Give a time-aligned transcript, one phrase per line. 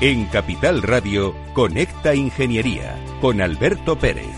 [0.00, 4.28] En Capital Radio, Conecta Ingeniería con Alberto Pérez.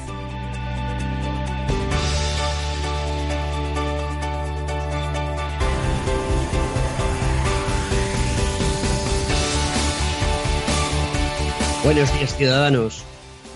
[11.84, 13.04] Buenos días ciudadanos,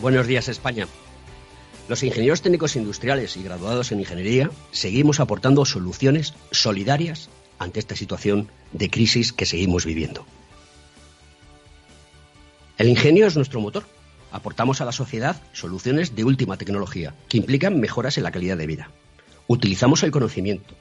[0.02, 0.86] buenos días España.
[1.88, 8.50] Los ingenieros técnicos industriales y graduados en ingeniería seguimos aportando soluciones solidarias ante esta situación
[8.72, 10.26] de crisis que seguimos viviendo.
[12.76, 13.84] El ingenio es nuestro motor.
[14.32, 18.66] Aportamos a la sociedad soluciones de última tecnología que implican mejoras en la calidad de
[18.66, 18.90] vida.
[19.46, 20.74] Utilizamos el conocimiento,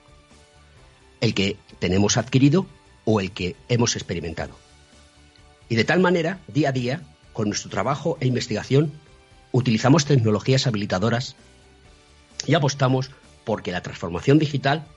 [1.21, 2.65] el que tenemos adquirido
[3.05, 4.55] o el que hemos experimentado.
[5.69, 7.01] Y de tal manera, día a día,
[7.31, 8.91] con nuestro trabajo e investigación,
[9.51, 11.35] utilizamos tecnologías habilitadoras
[12.47, 13.11] y apostamos
[13.43, 14.87] porque la transformación digital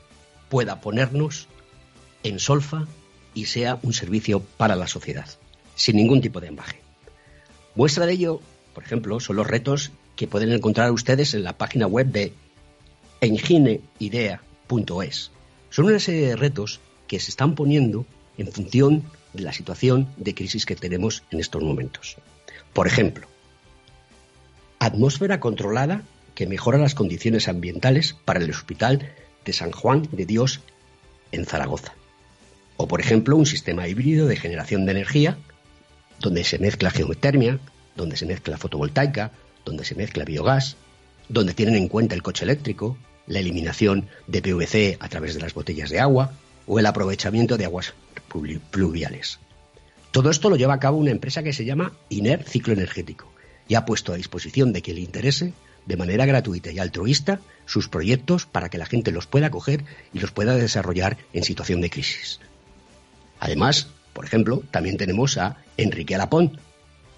[0.49, 1.47] pueda ponernos
[2.23, 2.87] en solfa
[3.35, 5.29] y sea un servicio para la sociedad,
[5.75, 6.86] sin ningún tipo de embaje.
[7.77, 8.41] Muestra de ello,
[8.75, 12.33] por ejemplo, son los retos que pueden encontrar ustedes en la página web de
[13.21, 15.31] engineidea.es.
[15.69, 18.07] Son una serie de retos que se están poniendo
[18.39, 19.03] en función
[19.35, 22.17] de la situación de crisis que tenemos en estos momentos.
[22.73, 23.27] Por ejemplo,
[24.79, 26.03] atmósfera controlada
[26.35, 29.13] que mejora las condiciones ambientales para el Hospital
[29.45, 30.63] de San Juan de Dios
[31.31, 31.93] en Zaragoza.
[32.79, 35.39] O, por ejemplo, un sistema híbrido de generación de energía
[36.21, 37.59] donde se mezcla geotermia,
[37.95, 39.33] donde se mezcla fotovoltaica,
[39.65, 40.77] donde se mezcla biogás,
[41.29, 45.55] donde tienen en cuenta el coche eléctrico, la eliminación de PVC a través de las
[45.55, 46.33] botellas de agua
[46.67, 47.95] o el aprovechamiento de aguas
[48.71, 49.39] pluviales.
[50.11, 53.31] Todo esto lo lleva a cabo una empresa que se llama INER Ciclo Energético
[53.69, 55.53] y ha puesto a disposición de quien le interese,
[55.87, 60.21] de manera gratuita y altruista, sus proyectos para que la gente los pueda coger y
[60.21, 62.41] los pueda desarrollar en situación de crisis.
[63.41, 66.59] Además, por ejemplo, también tenemos a Enrique Alapón,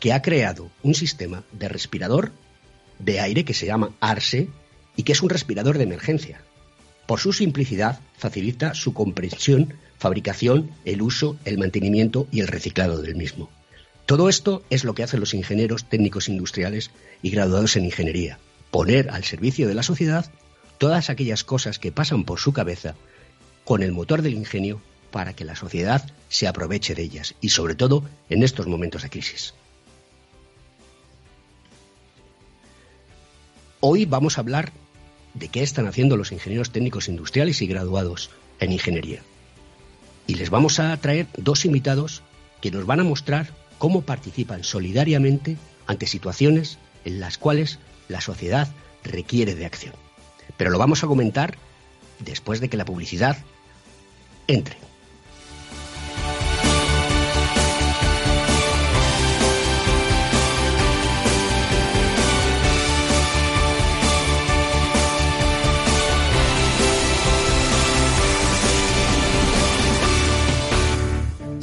[0.01, 2.33] que ha creado un sistema de respirador
[2.99, 4.49] de aire que se llama ARSE
[4.97, 6.41] y que es un respirador de emergencia.
[7.07, 13.15] Por su simplicidad, facilita su comprensión, fabricación, el uso, el mantenimiento y el reciclado del
[13.15, 13.49] mismo.
[14.05, 16.91] Todo esto es lo que hacen los ingenieros técnicos industriales
[17.23, 18.41] y graduados en ingeniería,
[18.73, 20.33] poner al servicio de la sociedad
[20.79, 22.97] todas aquellas cosas que pasan por su cabeza
[23.63, 27.75] con el motor del ingenio para que la sociedad se aproveche de ellas y sobre
[27.75, 29.55] todo en estos momentos de crisis.
[33.81, 34.73] Hoy vamos a hablar
[35.35, 39.23] de qué están haciendo los ingenieros técnicos industriales y graduados en ingeniería.
[40.27, 42.23] Y les vamos a traer dos invitados
[42.61, 48.69] que nos van a mostrar cómo participan solidariamente ante situaciones en las cuales la sociedad
[49.05, 49.95] requiere de acción.
[50.57, 51.57] Pero lo vamos a comentar
[52.19, 53.39] después de que la publicidad
[54.49, 54.88] entre.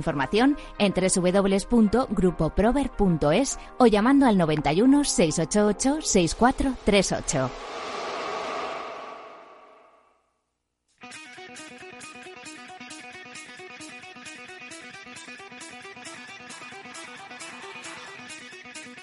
[0.00, 7.50] información en www.grupoprover.es o llamando al 91 688 6438.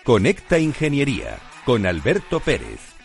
[0.04, 2.97] Conecta Ingeniería con Alberto Pérez.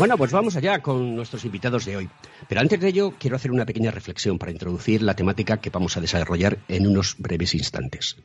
[0.00, 2.08] Bueno, pues vamos allá con nuestros invitados de hoy.
[2.48, 5.94] Pero antes de ello, quiero hacer una pequeña reflexión para introducir la temática que vamos
[5.94, 8.16] a desarrollar en unos breves instantes.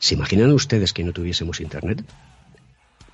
[0.00, 2.02] ¿Se imaginan ustedes que no tuviésemos Internet?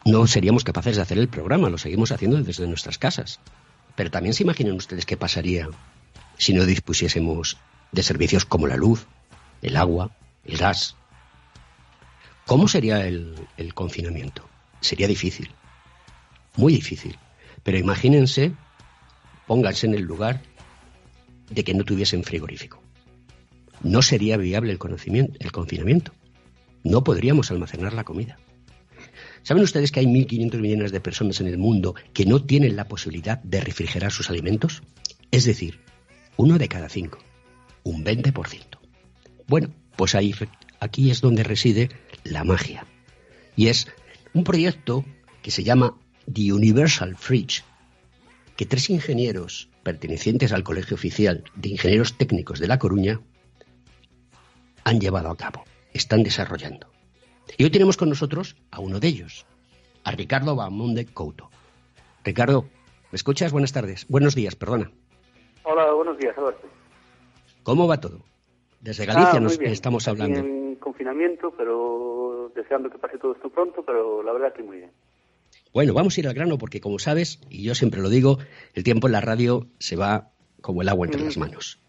[0.05, 3.41] No seríamos capaces de hacer el programa, lo seguimos haciendo desde nuestras casas.
[3.97, 5.69] Pero también se imaginan ustedes qué pasaría
[6.39, 7.57] si no dispusiésemos
[7.91, 9.05] de servicios como la luz,
[9.63, 10.13] el agua,
[10.45, 10.95] el gas.
[12.47, 14.49] ¿Cómo sería el, el confinamiento?
[14.81, 15.51] Sería difícil,
[16.55, 17.19] muy difícil.
[17.65, 18.53] Pero imagínense,
[19.47, 20.43] pónganse en el lugar
[21.51, 22.81] de que no tuviesen frigorífico.
[23.83, 24.79] No sería viable el,
[25.41, 26.13] el confinamiento.
[26.85, 28.39] No podríamos almacenar la comida.
[29.43, 32.89] ¿Saben ustedes que hay 1.500 millones de personas en el mundo que no tienen la
[32.89, 34.83] posibilidad de refrigerar sus alimentos?
[35.31, 35.81] Es decir,
[36.37, 37.19] uno de cada cinco,
[37.83, 38.79] un 20%.
[39.47, 40.35] Bueno, pues ahí,
[40.81, 41.91] aquí es donde reside
[42.25, 42.87] la magia.
[43.57, 43.89] Y es
[44.33, 45.05] un proyecto
[45.43, 45.99] que se llama
[46.33, 47.65] The Universal Fridge,
[48.57, 53.21] que tres ingenieros pertenecientes al Colegio Oficial de Ingenieros Técnicos de La Coruña
[54.85, 56.89] han llevado a cabo, están desarrollando.
[57.57, 59.47] Y hoy tenemos con nosotros a uno de ellos,
[60.05, 61.51] a Ricardo Bamonde Couto.
[62.25, 62.65] Ricardo,
[63.11, 63.53] ¿me escuchas?
[63.53, 64.07] Buenas tardes.
[64.09, 64.91] Buenos días, perdona.
[65.65, 66.67] Hola, buenos días, Alberto.
[67.63, 68.21] ¿Cómo va todo?
[68.81, 70.41] Desde Galicia ah, nos estamos hablando.
[70.41, 74.91] En confinamiento, pero deseando que pase todo esto pronto, pero la verdad que muy bien.
[75.75, 78.39] Bueno, vamos a ir al grano porque, como sabes, y yo siempre lo digo,
[78.75, 80.31] el tiempo en la radio se va
[80.61, 81.81] como el agua entre las manos.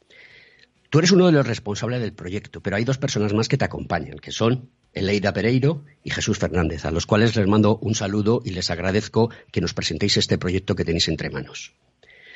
[0.90, 3.66] Tú eres uno de los responsables del proyecto, pero hay dos personas más que te
[3.66, 8.42] acompañan, que son Eleida Pereiro y Jesús Fernández, a los cuales les mando un saludo
[8.44, 11.76] y les agradezco que nos presentéis este proyecto que tenéis entre manos.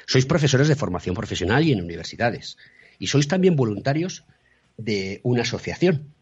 [0.05, 2.57] Sois profesores de formación profesional y en universidades,
[2.99, 4.23] y sois también voluntarios
[4.77, 6.13] de una asociación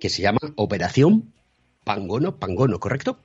[0.00, 1.34] que se llama Operación
[1.84, 3.20] Pangono Pangono, ¿correcto?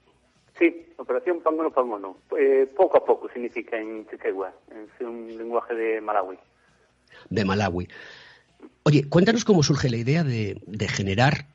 [0.62, 2.18] Sí, Operación Pangono Pangono.
[2.38, 6.38] Eh, poco a poco significa en Chiquegua, es un lenguaje de Malawi.
[7.32, 7.88] De Malawi.
[8.84, 11.46] Oye, cuéntanos cómo surge la idea de, generar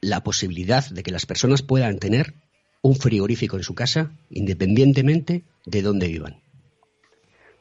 [0.00, 2.34] la posibilidad de que las personas puedan tener
[2.82, 6.34] un frigorífico en su casa independientemente de dónde vivan.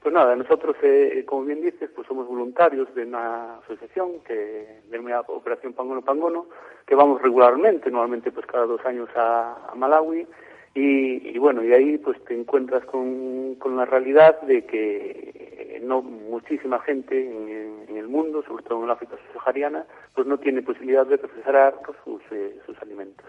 [0.02, 4.98] Pues nada, nosotros, eh, como bien dices, pues somos voluntarios de una asociación que de
[4.98, 6.48] una Operación Pangono Pangono,
[6.88, 10.26] que vamos regularmente, normalmente pues cada dos años a Malawi,
[10.74, 16.80] y, bueno, y ahí pues te encuentras con, con la realidad de que no muchísima
[16.82, 21.74] gente en, el mundo, sobre todo en África subsahariana, pues no tiene posibilidad de procesar
[22.04, 23.26] sus, eh, sus alimentos.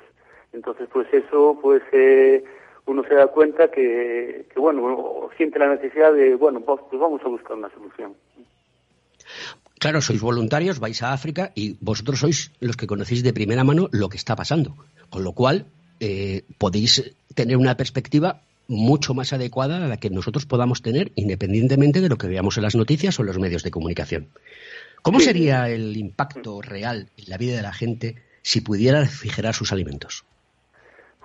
[0.53, 2.45] Entonces, pues eso, pues eh,
[2.87, 7.21] uno se da cuenta que, que, bueno, siente la necesidad de, bueno, pues, pues vamos
[7.25, 8.15] a buscar una solución.
[9.79, 13.89] Claro, sois voluntarios, vais a África y vosotros sois los que conocéis de primera mano
[13.93, 14.75] lo que está pasando.
[15.09, 15.67] Con lo cual,
[16.01, 22.01] eh, podéis tener una perspectiva mucho más adecuada a la que nosotros podamos tener independientemente
[22.01, 24.29] de lo que veamos en las noticias o en los medios de comunicación.
[25.03, 29.73] ¿Cómo sería el impacto real en la vida de la gente si pudiera refrigerar sus
[29.73, 30.25] alimentos?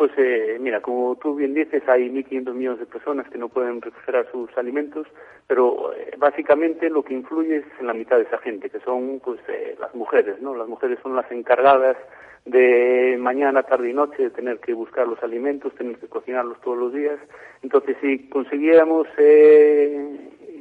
[0.03, 3.81] Pues eh, mira, como tú bien dices, hay 1.500 millones de personas que no pueden
[3.81, 5.07] refrigerar sus alimentos,
[5.47, 9.21] pero eh, básicamente lo que influye es en la mitad de esa gente, que son
[9.23, 9.39] pues
[9.79, 10.55] las mujeres, ¿no?
[10.55, 11.95] Las mujeres son las encargadas
[12.43, 16.77] de mañana, tarde y noche, de tener que buscar los alimentos, tener que cocinarlos todos
[16.77, 17.17] los días.
[17.61, 20.19] Entonces, si consiguiéramos eh,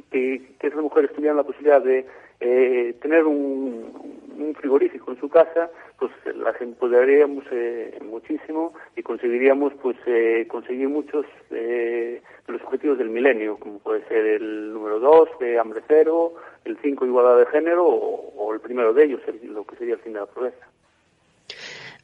[0.09, 2.05] que, que, esas mujeres tuvieran la posibilidad de
[2.39, 4.22] eh, tener un,
[4.55, 11.25] frigorífico en su casa, pues las empoderaríamos eh, muchísimo y conseguiríamos pues eh, conseguir muchos
[11.49, 16.33] de los objetivos del milenio, como puede ser el número 2 de hambre cero,
[16.65, 20.01] el 5 igualdad de género o, o el primero de ellos, lo que sería el
[20.01, 20.67] fin de la pobreza.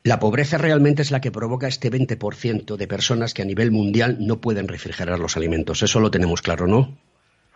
[0.04, 4.18] La pobreza realmente es la que provoca este 20% de personas que a nivel mundial
[4.22, 5.84] no pueden refrigerar los alimentos.
[5.84, 6.98] Eso lo tenemos claro, ¿no?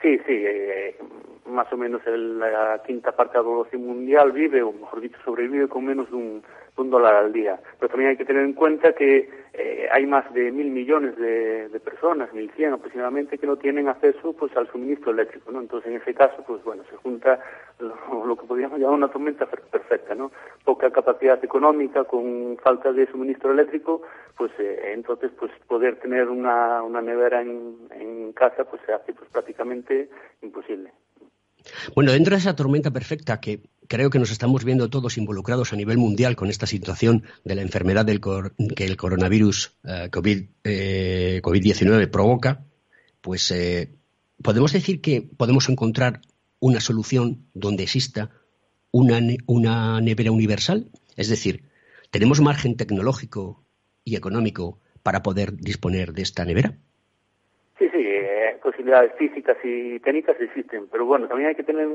[0.02, 0.34] Sí, sí.
[1.54, 5.68] Más o menos la quinta parte de la población mundial vive, o mejor dicho, sobrevive
[5.68, 6.44] con menos de un
[6.82, 7.60] un dólar al día.
[7.80, 11.70] Pero también hay que tener en cuenta que eh, hay más de mil millones de,
[11.84, 15.60] personas, mil cien aproximadamente, que no tienen acceso pues al suministro eléctrico, ¿no?
[15.60, 17.40] Entonces, en ese caso, pues bueno, se junta
[17.80, 20.32] lo, que podríamos llamar una tormenta perfecta, ¿no?
[20.64, 24.02] Poca capacidad económica con falta de suministro eléctrico,
[24.38, 29.14] pues eh, entonces, pues poder tener una, una nevera en, en casa, pues se hace
[29.14, 30.10] pues prácticamente
[30.42, 30.92] imposible.
[31.96, 35.76] Bueno, dentro de esa tormenta perfecta que creo que nos estamos viendo todos involucrados a
[35.76, 38.22] nivel mundial con esta situación de la enfermedad del
[38.76, 42.66] que el coronavirus eh, COVID, 19 eh, provoca,
[43.22, 43.96] pues eh,
[44.42, 46.22] podemos decir que podemos encontrar
[46.60, 48.32] una solución donde exista
[48.92, 50.90] una, una nevera universal.
[51.16, 51.64] Es decir,
[52.12, 53.64] ¿tenemos margen tecnológico
[54.04, 56.78] y económico para poder disponer de esta nevera?
[58.64, 61.86] Posibilidades físicas y técnicas existen, pero bueno, también hay que tener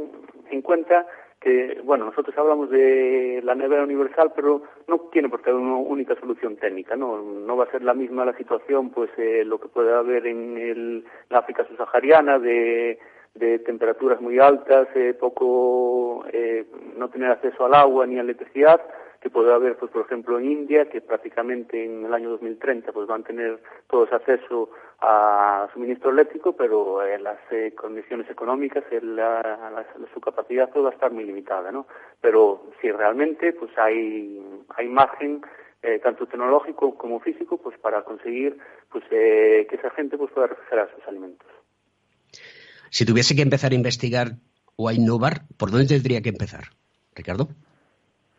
[0.51, 1.07] en cuenta
[1.41, 5.77] que, bueno, nosotros hablamos de la nevera universal, pero no tiene por qué haber una
[5.77, 7.23] única solución técnica, ¿no?
[7.23, 10.59] No va a ser la misma la situación, pues, eh, lo que puede haber en
[10.59, 12.99] el, África subsahariana de,
[13.35, 18.81] de temperaturas muy altas, eh, poco, eh, no tener acceso al agua ni a electricidad,
[19.21, 23.09] que puede haber, pues, por ejemplo, en India, que prácticamente en el año 2030 pues
[23.09, 24.71] van a tener todos acceso
[25.01, 30.95] a suministro eléctrico, pero en las eh, condiciones económicas, la, su capacidad todo va a
[30.95, 31.87] estar muy limitada, ¿no?
[32.21, 34.41] Pero si realmente pues hay,
[34.77, 35.43] hay margen
[35.83, 38.59] eh, tanto tecnológico como físico pues para conseguir
[38.91, 41.47] pues eh, que esa gente pues pueda refrigerar sus alimentos.
[42.91, 44.29] Si tuviese que empezar a investigar
[44.77, 46.65] o a innovar, ¿por dónde tendría que empezar,
[47.15, 47.49] Ricardo?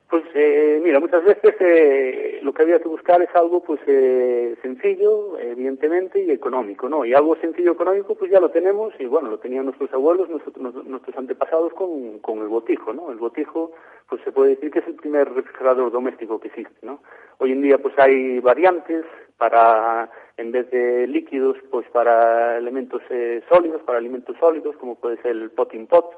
[0.09, 4.55] Pues eh, mira, muchas veces eh, lo que había que buscar es algo pues eh,
[4.59, 7.05] sencillo, evidentemente, y económico, ¿no?
[7.05, 10.57] Y algo sencillo económico pues ya lo tenemos y bueno, lo tenían nuestros abuelos, nuestros,
[10.57, 13.11] nuestros antepasados con, con el botijo, ¿no?
[13.11, 13.73] El botijo
[14.07, 17.03] pues se puede decir que es el primer refrigerador doméstico que existe, ¿no?
[17.37, 19.05] Hoy en día pues hay variantes
[19.37, 23.03] para, en vez de líquidos, pues para elementos
[23.47, 26.15] sólidos, para alimentos sólidos, como puede ser el potting pot,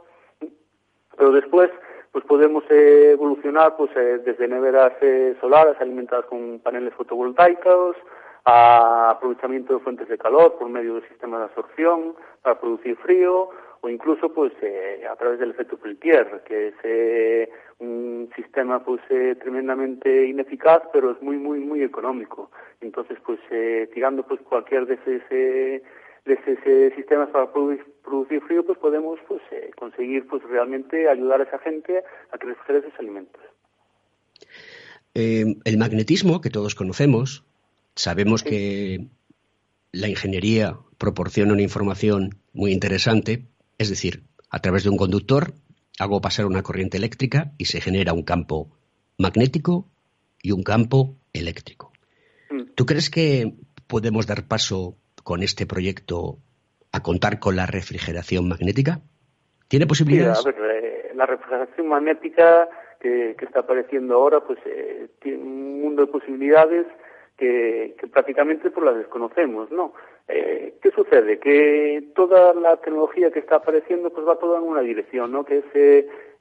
[1.17, 1.69] pero después
[2.11, 7.95] pues podemos eh, evolucionar pues eh, desde neveras eh, solares alimentadas con paneles fotovoltaicos
[8.43, 13.49] a aprovechamiento de fuentes de calor por medio del sistema de absorción para producir frío
[13.81, 14.51] o incluso pues
[15.09, 17.49] a través del efecto Peltier que es
[17.79, 19.01] un sistema pues
[19.39, 22.49] tremendamente ineficaz pero es muy muy muy económico.
[22.79, 23.39] Entonces pues
[23.93, 25.83] tirando pues cualquier de esos
[26.25, 31.59] desde sistemas para producir, frío, pues podemos pues, eh, conseguir pues realmente ayudar a esa
[31.59, 33.41] gente a que refrigere sus alimentos.
[35.13, 37.43] Eh, el magnetismo que todos conocemos,
[37.95, 39.07] sabemos que
[39.91, 43.47] la ingeniería proporciona una información muy interesante,
[43.77, 45.53] es decir, a través de un conductor
[45.99, 48.71] hago pasar una corriente eléctrica y se genera un campo
[49.17, 49.89] magnético
[50.41, 51.91] y un campo eléctrico.
[52.49, 52.73] Mm.
[52.75, 53.53] ¿Tú crees que
[53.87, 56.37] podemos dar paso con este proyecto
[56.91, 59.01] a contar con la refrigeración magnética?
[59.67, 60.45] ¿Tiene posibilidades?
[60.45, 62.67] A ver, eh, la refrigeración magnética
[62.99, 66.85] que, está apareciendo ahora, pues eh, tiene un mundo de posibilidades
[67.37, 69.93] que, prácticamente pues las desconocemos, ¿no?
[70.27, 71.39] Eh, ¿Qué sucede?
[71.39, 75.43] Que toda la tecnología que está apareciendo pues va toda en una dirección, ¿no?
[75.43, 75.65] Que es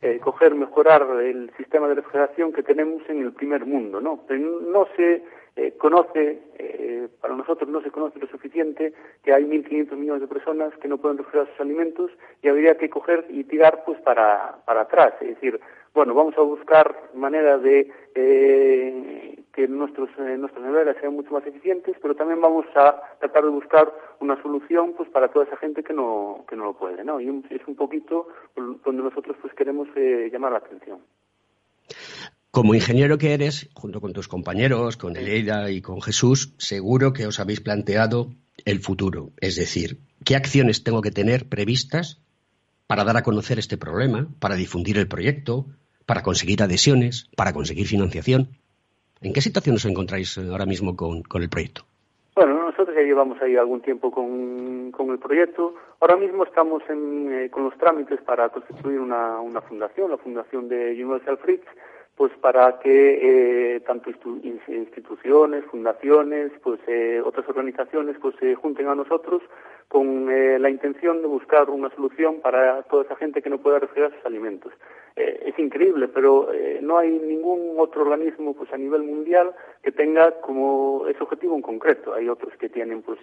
[0.02, 4.24] eh, coger, mejorar el sistema de refrigeración que tenemos en el primer mundo, ¿no?
[4.28, 5.22] No se
[5.60, 10.26] eh, conoce, eh, para nosotros no se conoce lo suficiente, que hay 1.500 millones de
[10.26, 14.56] personas que no pueden refrigerar sus alimentos y habría que coger y tirar pues para,
[14.64, 15.12] para atrás.
[15.20, 15.60] Es decir,
[15.92, 21.94] bueno, vamos a buscar maneras de eh, que nuestros, nuestras neveras sean mucho más eficientes,
[22.00, 25.92] pero también vamos a tratar de buscar una solución pues para toda esa gente que
[25.92, 27.20] no, que no lo puede, ¿no?
[27.20, 31.00] Y es un poquito donde nosotros pues queremos llamar la atención.
[32.50, 37.28] Como ingeniero que eres, junto con tus compañeros, con Eleida y con Jesús, seguro que
[37.28, 38.26] os habéis planteado
[38.64, 39.30] el futuro.
[39.40, 42.20] Es decir, ¿qué acciones tengo que tener previstas
[42.88, 45.66] para dar a conocer este problema, para difundir el proyecto,
[46.06, 48.48] para conseguir adhesiones, para conseguir financiación?
[49.20, 51.82] ¿En qué situación os encontráis ahora mismo con, el proyecto?
[52.34, 55.74] Bueno, nosotros ya llevamos ahí algún tiempo con, el proyecto.
[56.00, 60.92] Ahora mismo estamos eh, con los trámites para constituir una, una fundación, la fundación de
[60.92, 61.66] Universal Fritz,
[62.20, 68.94] pues para que eh, tanto instituciones, fundaciones, pues eh, otras organizaciones pues se junten a
[68.94, 69.40] nosotros
[69.88, 73.78] con eh, la intención de buscar una solución para toda esa gente que no pueda
[73.78, 74.70] refrigerar sus alimentos.
[75.16, 76.50] es increíble, pero
[76.82, 81.62] no hay ningún otro organismo pues a nivel mundial que tenga como ese objetivo en
[81.62, 82.12] concreto.
[82.12, 83.18] Hay otros que tienen pues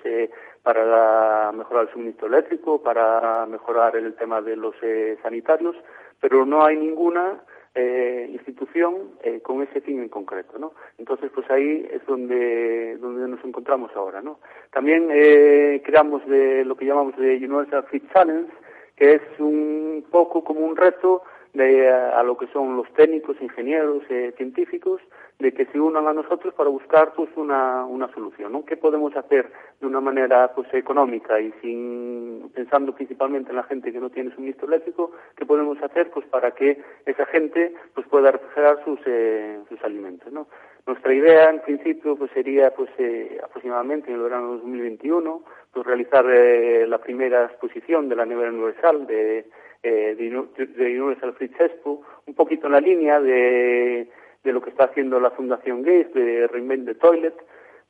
[0.64, 4.76] para mejorar el suministro eléctrico, para mejorar el tema de los
[5.22, 5.76] sanitarios,
[6.20, 7.44] pero no hay ninguna
[7.78, 10.74] eh, institución eh, con ese fin en concreto, ¿no?
[10.98, 14.40] Entonces, pues ahí es donde, donde nos encontramos ahora, ¿no?
[14.72, 18.52] También eh, creamos de lo que llamamos de Universal Fit Challenge,
[18.96, 21.22] que es un poco como un reto
[21.58, 25.02] de, a, lo que son los técnicos, ingenieros, eh, científicos,
[25.40, 28.66] de que se unan a nosotros para buscar pues una, una solución, ¿no?
[28.66, 33.92] ¿Qué podemos hacer de una manera pues económica y sin pensando principalmente en la gente
[33.92, 38.32] que no tiene suministro eléctrico, qué podemos hacer pues para que esa gente pues pueda
[38.32, 40.48] refrigerar sus eh, sus alimentos, ¿no?
[40.88, 45.86] Nuestra idea en principio pues sería pues eh, aproximadamente en el verano de 2021 pues
[45.86, 49.46] realizar eh, la primera exposición de la nevera universal de
[49.84, 54.10] eh, de, Fridge Expo, un poquito en la línea de,
[54.44, 57.36] de lo que está haciendo la Fundación Gates, de Reinvent the Toilet,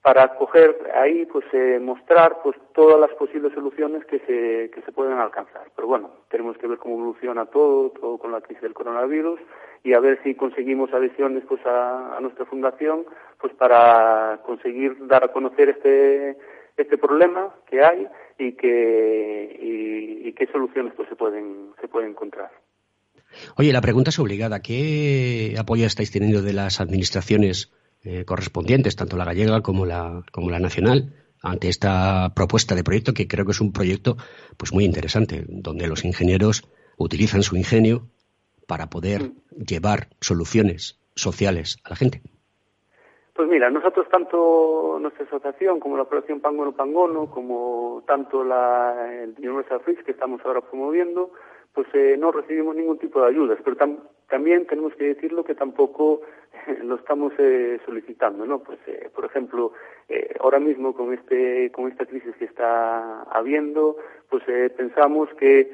[0.01, 4.91] para coger ahí, pues eh, mostrar pues todas las posibles soluciones que se, que se
[4.93, 5.63] pueden alcanzar.
[5.75, 9.39] Pero bueno, tenemos que ver cómo evoluciona todo, todo con la crisis del coronavirus
[9.83, 13.05] y a ver si conseguimos adhesiones pues a, nuestra fundación
[13.39, 16.37] pues para conseguir dar a conocer este
[16.77, 18.07] este problema que hay
[18.37, 22.51] y que y, qué soluciones pues se pueden se pueden encontrar.
[23.55, 24.61] Oye, la pregunta es obligada.
[24.61, 30.51] ¿Qué apoyo estáis teniendo de las administraciones eh, correspondientes, tanto la gallega como la, como
[30.51, 34.17] la nacional, ante esta propuesta de proyecto que creo que es un proyecto
[34.57, 36.63] pues muy interesante, donde los ingenieros
[36.97, 38.09] utilizan su ingenio
[38.67, 39.63] para poder mm.
[39.63, 42.21] llevar soluciones sociales a la gente.
[43.37, 49.35] Pues mira, nosotros tanto nuestra asociación como la operación Pangono Pangono, como tanto la el
[49.37, 51.29] Universal Fridge que estamos ahora promoviendo,
[51.71, 53.77] pues eh, no recibimos ningún tipo de ayudas, pero
[54.27, 56.21] también tenemos que decirlo que tampoco
[56.83, 58.57] lo estamos eh, solicitando, ¿no?
[58.57, 59.71] Pues, eh, por ejemplo,
[60.39, 63.97] ahora mismo con este con esta crisis que está habiendo,
[64.31, 64.41] pues
[64.75, 65.69] pensamos que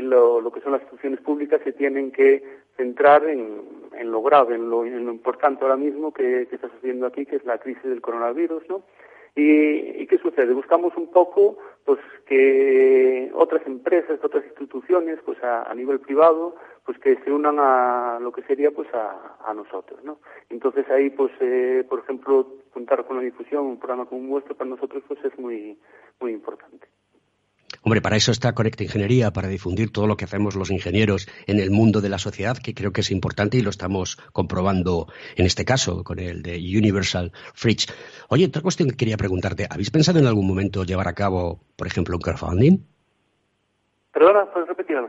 [0.00, 2.42] lo, lo, que son las instituciones públicas se tienen que
[2.78, 6.70] centrar en, en lo grave, en lo, en lo importante ahora mismo que, que está
[6.70, 8.84] sucediendo aquí, que es la crisis del coronavirus, ¿no?
[9.40, 10.52] ¿Y, qué sucede?
[10.52, 17.16] Buscamos un poco pues que otras empresas, otras instituciones, pues a, nivel privado, pues que
[17.22, 20.18] se unan a lo que sería pues a, nosotros, ¿no?
[20.50, 24.70] Entonces ahí pues eh, por ejemplo contar con la difusión, un programa como vuestro para
[24.70, 25.78] nosotros pues es muy
[26.20, 26.88] muy importante.
[27.88, 31.58] Hombre, para eso está Conecta Ingeniería, para difundir todo lo que hacemos los ingenieros en
[31.58, 35.46] el mundo de la sociedad, que creo que es importante y lo estamos comprobando en
[35.46, 37.86] este caso con el de Universal Fridge.
[38.28, 41.86] Oye, otra cuestión que quería preguntarte, ¿habéis pensado en algún momento llevar a cabo, por
[41.86, 42.76] ejemplo, un crowdfunding?
[44.12, 45.08] Perdona, ¿puedes repetirlo?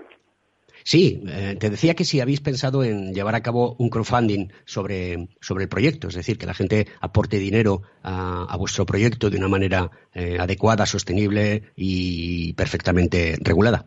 [0.91, 5.27] Sí, eh, te decía que si habéis pensado en llevar a cabo un crowdfunding sobre,
[5.39, 9.47] sobre el proyecto, es decir, que la gente aporte dinero a, vuestro proyecto de una
[9.47, 13.85] manera eh, adecuada, sostenible y perfectamente regulada.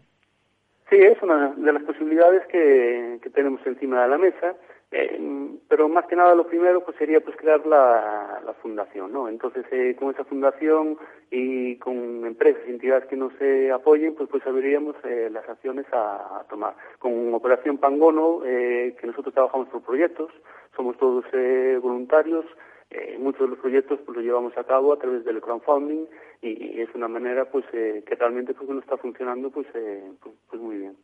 [0.90, 4.54] Sí, es una de las posibilidades que tenemos encima de la mesa
[4.92, 5.18] eh,
[5.68, 9.26] pero más que nada lo primero pues sería pues crear la, la fundación, ¿no?
[9.26, 10.98] Entonces eh, con esa fundación
[11.30, 15.86] y con empresas y entidades que nos eh, apoyen pues pues saberíamos eh, las acciones
[15.92, 16.76] a, tomar.
[16.98, 20.30] Con Operación Pangono que nosotros trabajamos por proyectos,
[20.76, 21.24] somos todos
[21.80, 22.44] voluntarios,
[23.18, 26.04] muchos de los proyectos pues los llevamos a cabo a través del crowdfunding
[26.42, 29.66] y, es una manera pues que realmente pues no está funcionando pues,
[30.20, 30.96] pues, pues muy bien.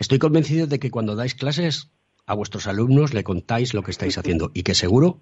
[0.00, 1.92] Estoy convencido de que cuando dais clases
[2.28, 5.16] a vuestros alumnos le contáis lo que estáis haciendo y que seguro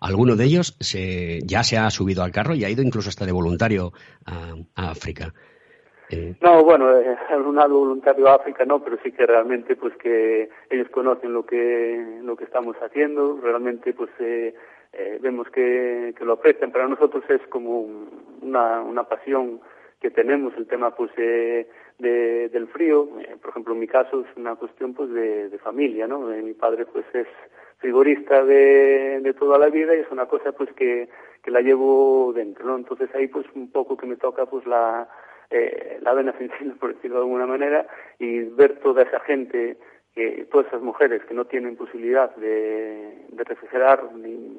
[0.00, 3.24] alguno de ellos se, ya se ha subido al carro y ha ido incluso hasta
[3.24, 3.92] de voluntario
[4.26, 5.32] a, África.
[6.10, 10.48] Eh, no, bueno, eh, un voluntario a África no, pero sí que realmente pues que
[10.68, 14.54] ellos conocen lo que lo que estamos haciendo, realmente pues eh,
[15.20, 16.72] vemos que, que, lo aprecian.
[16.72, 17.86] Para nosotros es como
[18.42, 19.60] una, una pasión
[20.00, 21.68] que tenemos el tema pues eh,
[22.00, 26.06] de, del frío eh, por ejemplo en mi caso es una cuestión pues de, familia
[26.06, 27.26] no eh, mi padre pues es
[27.78, 31.08] frigorista de, de toda la vida y es una cosa pues que,
[31.42, 35.08] que la llevo dentro no entonces ahí pues un poco que me toca pues la
[35.50, 37.86] eh, la vena sensible por decirlo de alguna manera
[38.18, 39.76] y ver toda esa gente
[40.14, 44.58] que todas esas mujeres que no tienen posibilidad de, de refrigerar ni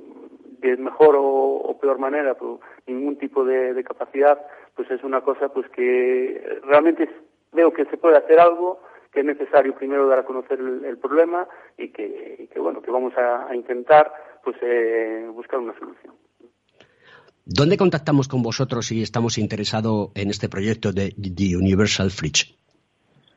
[0.62, 2.38] de mejor o, peor manera,
[2.86, 4.40] ningún tipo de, capacidad,
[4.76, 7.10] pues es una cosa pues que realmente
[7.52, 11.48] veo que se puede hacer algo, que es necesario primero dar a conocer el, problema
[11.78, 14.12] y que, bueno, que vamos a, intentar
[14.44, 16.16] pues eh, buscar una solución.
[17.46, 22.56] ¿Dónde contactamos con vosotros si estamos interesados en este proyecto de The Universal Fridge?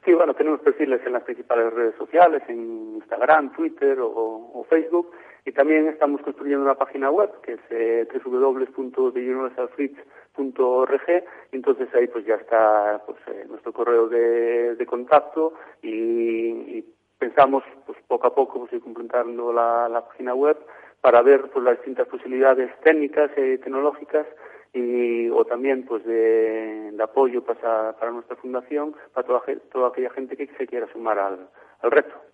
[0.04, 5.10] Sí, bueno, tenemos perfiles en las principales redes sociales, en Instagram, Twitter o Facebook
[5.46, 12.36] y también estamos construyendo una página web que es eh, www.theuniversalfritz.org entonces ahí pues ya
[12.36, 16.82] está pues, eh, nuestro correo de, contacto y,
[17.18, 20.56] pensamos pues poco a poco pues, ir completando la, página web
[21.00, 24.26] para ver pues las distintas posibilidades técnicas y tecnológicas
[24.74, 30.36] y o también pues de, apoyo para, para nuestra fundación para toda, toda aquella gente
[30.36, 31.48] que se quiera sumar al,
[31.80, 32.33] al reto.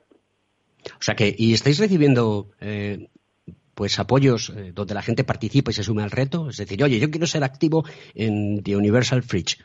[1.00, 3.08] O sea que, ¿y estáis recibiendo eh,
[3.74, 6.50] pues apoyos eh, donde la gente participa y se sume al reto?
[6.50, 7.84] Es decir, oye, yo quiero ser activo
[8.14, 9.56] en The Universal Fridge.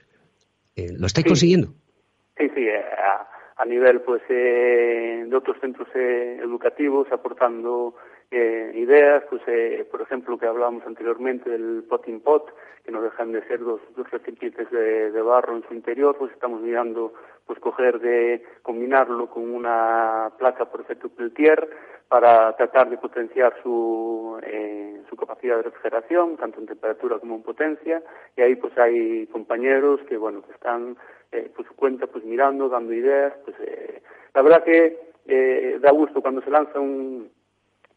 [0.78, 1.74] Eh, ¿Lo estáis consiguiendo?
[2.38, 7.96] Sí, sí, a, nivel pues de otros centros educativos aportando
[8.36, 13.32] eh, ideas, pues eh, por ejemplo que hablábamos anteriormente del potting pot, que no dejan
[13.32, 17.14] de ser dos, dos recipientes de, de, barro en su interior, pues estamos mirando
[17.46, 21.70] pues coger de combinarlo con una placa por efecto Peltier
[22.10, 27.44] para tratar de potenciar su, eh, su capacidad de refrigeración, tanto en temperatura como en
[27.44, 28.04] potencia,
[28.36, 30.98] y ahí pues hay compañeros que bueno que están
[31.32, 34.02] eh, por su cuenta pues mirando, dando ideas, pues eh,
[34.34, 37.30] la verdad que eh, da gusto cuando se lanza un,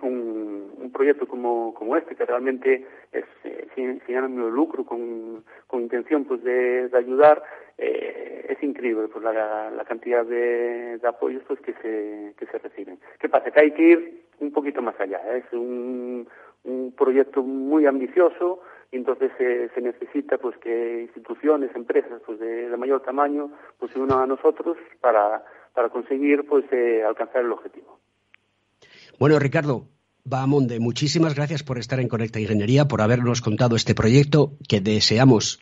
[0.03, 4.85] un, un proyecto como, como este, que realmente es eh, sin, sin ánimo de lucro,
[4.85, 7.43] con, con intención pues de, ayudar,
[7.77, 12.59] eh, es increíble pues la, la cantidad de, de apoyos pues que se, que se
[12.59, 12.99] reciben.
[13.19, 13.51] ¿Qué pasa?
[13.51, 15.21] Que hay que ir un poquito más allá.
[15.37, 16.29] Es un,
[16.65, 22.71] un proyecto muy ambicioso, y entonces eh, se necesita pues que instituciones, empresas pues de,
[22.71, 27.53] de mayor tamaño pues se unan a nosotros para, para conseguir pues eh, alcanzar el
[27.53, 27.98] objetivo.
[29.19, 29.89] Bueno, Ricardo,
[30.23, 35.59] Bahamonde, muchísimas gracias por estar en Conecta Ingeniería, por habernos contado este proyecto que deseamos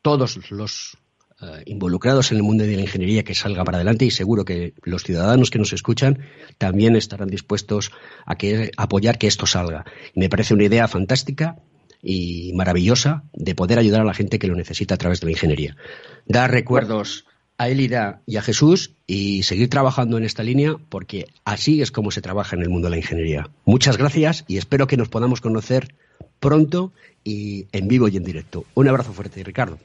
[0.00, 0.96] todos los
[1.42, 4.72] uh, involucrados en el mundo de la ingeniería que salga para adelante y seguro que
[4.84, 6.20] los ciudadanos que nos escuchan
[6.56, 7.92] también estarán dispuestos
[8.24, 9.84] a que, apoyar que esto salga.
[10.14, 11.56] Me parece una idea fantástica
[12.02, 15.32] y maravillosa de poder ayudar a la gente que lo necesita a través de la
[15.32, 15.76] ingeniería.
[16.24, 17.26] Dar recuerdos
[17.58, 22.10] a Elida y a Jesús y seguir trabajando en esta línea porque así es como
[22.10, 23.48] se trabaja en el mundo de la ingeniería.
[23.64, 25.88] Muchas gracias y espero que nos podamos conocer
[26.40, 26.92] pronto
[27.24, 28.64] y en vivo y en directo.
[28.74, 29.78] Un abrazo fuerte, Ricardo.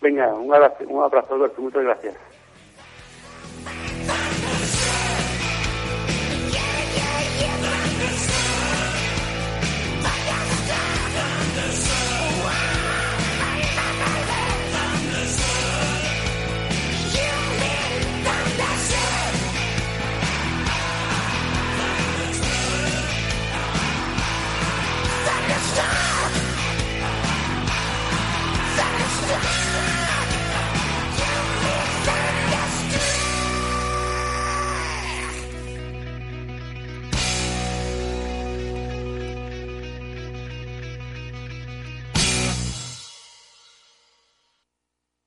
[0.00, 1.60] Venga, un abrazo, un abrazo Alberto.
[1.60, 2.14] Muchas gracias.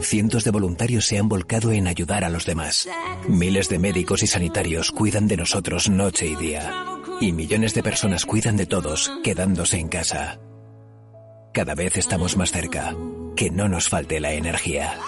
[0.00, 2.88] Cientos de voluntarios se han volcado en ayudar a los demás.
[3.28, 6.84] Miles de médicos y sanitarios cuidan de nosotros noche y día.
[7.20, 10.38] Y millones de personas cuidan de todos, quedándose en casa.
[11.52, 12.94] Cada vez estamos más cerca.
[13.34, 14.98] Que no nos falte la energía.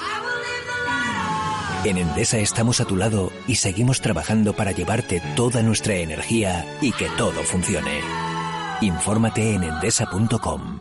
[1.84, 6.92] En Endesa estamos a tu lado y seguimos trabajando para llevarte toda nuestra energía y
[6.92, 8.00] que todo funcione.
[8.80, 10.80] Infórmate en endesa.com.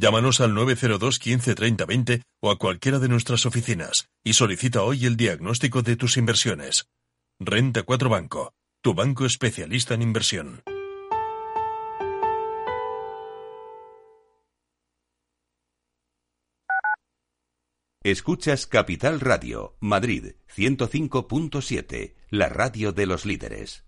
[0.00, 5.06] Llámanos al 902 15 30 20 o a cualquiera de nuestras oficinas y solicita hoy
[5.06, 6.86] el diagnóstico de tus inversiones.
[7.40, 10.62] Renta 4 Banco, tu banco especialista en inversión.
[18.04, 23.84] Escuchas Capital Radio, Madrid 105.7, la radio de los líderes.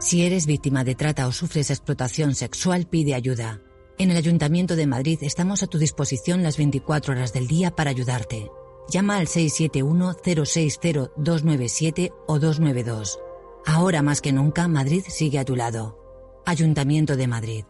[0.00, 3.62] Si eres víctima de trata o sufres explotación sexual, pide ayuda.
[3.98, 7.88] En el Ayuntamiento de Madrid estamos a tu disposición las 24 horas del día para
[7.88, 8.50] ayudarte.
[8.90, 13.18] Llama al 671-060-297 o 292.
[13.64, 15.98] Ahora más que nunca, Madrid sigue a tu lado.
[16.44, 17.64] Ayuntamiento de Madrid.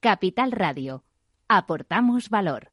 [0.00, 1.04] Capital Radio.
[1.46, 2.72] Aportamos valor.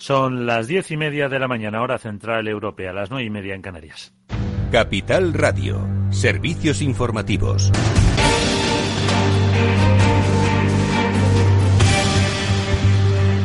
[0.00, 3.54] Son las diez y media de la mañana, hora central europea, las nueve y media
[3.54, 4.14] en Canarias.
[4.72, 7.70] Capital Radio, servicios informativos.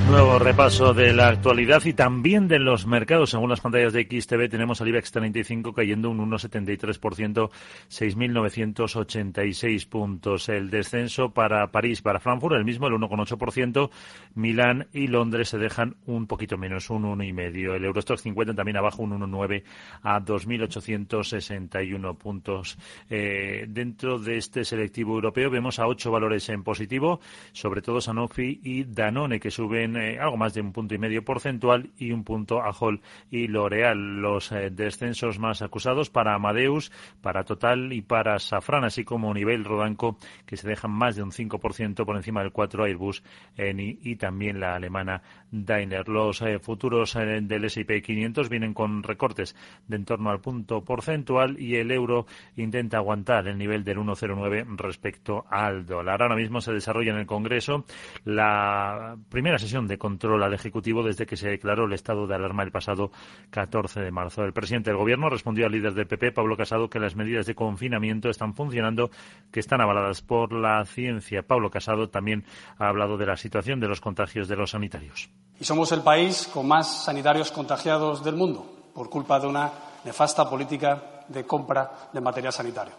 [0.08, 3.32] Nuevo repaso de la actualidad y también de los mercados.
[3.32, 7.50] Según las pantallas de XTV tenemos al IBEX 35 cayendo un 1,73%,
[7.90, 10.48] 6.986 puntos.
[10.48, 13.90] El descenso para París, para Frankfurt, el mismo, el 1,8%.
[14.36, 17.76] Milán y Londres se dejan un poquito menos, un 1,5%.
[17.76, 19.64] El Eurostock 50 también abajo un 1,9
[20.04, 22.78] a 2.861 puntos.
[23.10, 27.20] Eh, dentro de este selectivo europeo vemos a ocho valores en positivo,
[27.54, 31.26] sobre todo Sanofi y Danone, que suben eh, algo más de un punto y medio
[31.26, 34.22] porcentual y un punto a Hall y L'Oreal.
[34.22, 39.66] Los eh, descensos más acusados para Amadeus, para Total y para Safran, así como nivel
[39.66, 43.24] Rodanco, que se dejan más de un 5% por encima del 4 Airbus
[43.58, 46.08] Eni y también la alemana Daimler.
[46.08, 49.56] Los eh, futuros del S&P 500 vienen con recortes
[49.88, 54.78] de en torno al punto porcentual y el euro intenta aguantar el nivel del 1,09
[54.78, 56.22] respecto al dólar.
[56.22, 57.86] Ahora mismo se desarrolla en el Congreso
[58.26, 62.64] la primera sesión de control al Ejecutivo desde que se declaró el estado de alarma
[62.64, 63.12] el pasado
[63.52, 64.44] 14 de marzo.
[64.44, 67.56] El presidente del Gobierno respondió al líder del PP, Pablo Casado, que las medidas de
[67.56, 69.10] confinamiento están funcionando,
[69.52, 71.44] que están avaladas por la ciencia.
[71.44, 72.46] Pablo Casado también
[72.78, 75.30] ha hablado de la situación de los contagios de los sanitarios.
[75.60, 79.72] Y somos el país con más sanitarios contagiados del mundo por culpa de una
[80.04, 82.94] nefasta política de compra de material sanitario.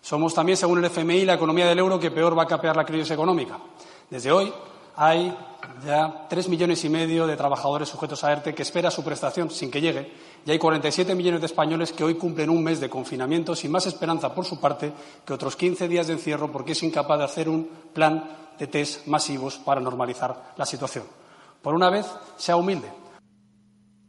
[0.00, 2.84] Somos también, según el FMI, la economía del euro que peor va a capear la
[2.84, 3.58] crisis económica.
[4.08, 4.52] Desde hoy,
[4.96, 5.36] hay
[5.84, 9.70] ya tres millones y medio de trabajadores sujetos a ERTE que espera su prestación sin
[9.70, 10.10] que llegue
[10.44, 13.86] y hay 47 millones de españoles que hoy cumplen un mes de confinamiento sin más
[13.86, 14.92] esperanza por su parte
[15.26, 18.24] que otros 15 días de encierro porque es incapaz de hacer un plan
[18.58, 21.04] de test masivos para normalizar la situación.
[21.62, 22.06] Por una vez,
[22.36, 22.88] sea humilde.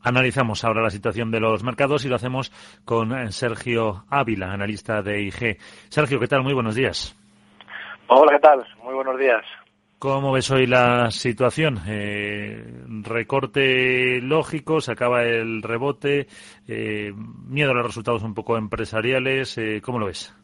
[0.01, 2.51] Analizamos ahora la situación de los mercados y lo hacemos
[2.85, 5.57] con Sergio Ávila, analista de IG.
[5.89, 6.43] Sergio, ¿qué tal?
[6.43, 7.13] Muy buenos días.
[8.07, 8.65] Hola, ¿qué tal?
[8.83, 9.43] Muy buenos días.
[9.99, 11.79] ¿Cómo ves hoy la situación?
[11.87, 12.63] Eh,
[13.01, 16.27] recorte lógico, se acaba el rebote,
[16.67, 17.11] eh,
[17.47, 20.35] miedo a los resultados un poco empresariales, eh, ¿cómo lo ves?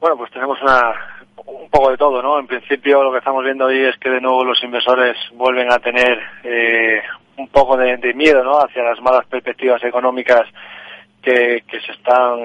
[0.00, 0.92] Bueno, pues tenemos una,
[1.46, 2.40] un poco de todo, ¿no?
[2.40, 5.78] En principio lo que estamos viendo hoy es que de nuevo los inversores vuelven a
[5.78, 6.18] tener
[7.36, 8.58] un poco de, miedo, ¿no?
[8.58, 10.48] Hacia las malas perspectivas económicas
[11.22, 12.40] que, se están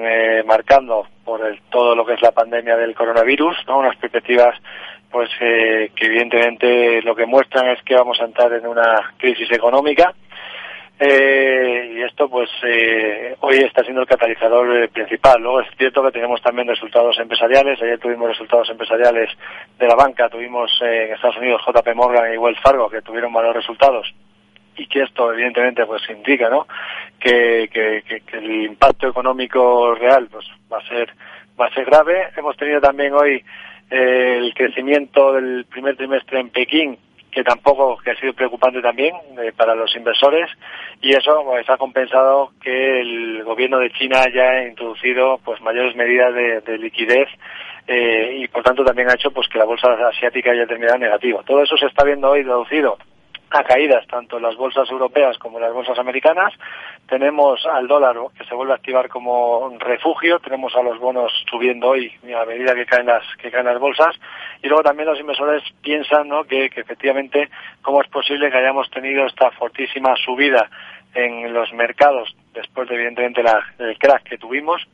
[0.46, 1.40] marcando por
[1.70, 3.78] todo lo que es la pandemia del coronavirus, ¿no?
[3.78, 4.56] Unas perspectivas
[5.12, 9.50] pues eh, que evidentemente lo que muestran es que vamos a entrar en una crisis
[9.52, 10.14] económica
[10.98, 15.42] eh, y esto pues eh, hoy está siendo el catalizador principal.
[15.42, 17.82] Luego es cierto que tenemos también resultados empresariales.
[17.82, 19.28] Ayer tuvimos resultados empresariales
[19.78, 23.56] de la banca, tuvimos en Estados Unidos JP Morgan y Wells Fargo que tuvieron malos
[23.56, 24.14] resultados
[24.76, 26.66] y que esto evidentemente pues indica ¿no?
[27.18, 31.12] que, que, que, el impacto económico real pues va a ser
[31.60, 32.28] va a ser grave.
[32.36, 33.42] Hemos tenido también hoy
[33.92, 36.98] el crecimiento del primer trimestre en Pekín,
[37.30, 40.50] que tampoco que ha sido preocupante también eh, para los inversores
[41.00, 45.94] y eso pues, ha compensado que el gobierno de China haya ha introducido pues mayores
[45.94, 47.28] medidas de, liquidez
[47.86, 51.42] eh, y por tanto también ha hecho pues que la bolsa asiática haya terminado negativa.
[51.44, 52.96] Todo eso se está viendo hoy traducido
[53.52, 56.52] a caídas tanto las bolsas europeas como las bolsas americanas.
[57.08, 61.88] Tenemos al dólar que se vuelve a activar como refugio, tenemos a los bonos subiendo
[61.88, 64.18] hoy a medida que caen las que caen las bolsas
[64.62, 66.44] y luego también los inversores piensan ¿no?
[66.44, 67.50] que, efectivamente
[67.82, 70.68] cómo es posible que hayamos tenido esta fortísima subida
[71.14, 74.86] en los mercados después de evidentemente la, el crack que tuvimos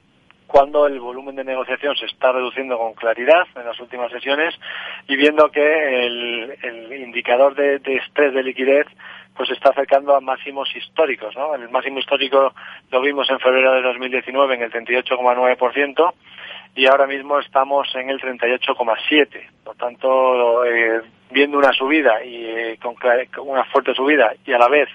[0.49, 4.59] cuando el volumen de negociación se está reduciendo con claridad en las últimas sesiones
[5.07, 8.87] y viendo que el, indicador de, estrés de liquidez
[9.37, 11.37] pues está acercando a máximos históricos.
[11.37, 11.55] ¿no?
[11.55, 12.55] El máximo histórico
[12.91, 16.15] lo vimos en febrero de 2019 en el 38,9%
[16.75, 19.51] y ahora mismo estamos en el 38,7%.
[19.63, 22.97] Por tanto, eh, viendo una subida y eh, con
[23.47, 24.89] una fuerte subida y a la vez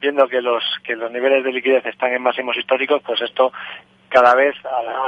[0.00, 3.52] viendo que los que los niveles de liquidez están en máximos históricos, pues esto
[4.14, 4.54] cada vez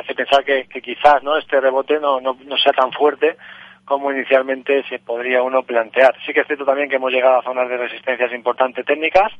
[0.01, 3.37] hace pensar que, quizás no este rebote no, no, sea tan fuerte
[3.85, 6.13] como inicialmente se podría uno plantear.
[6.27, 9.31] Sí que es cierto también que hemos llegado a zonas de resistencias importantes técnicas,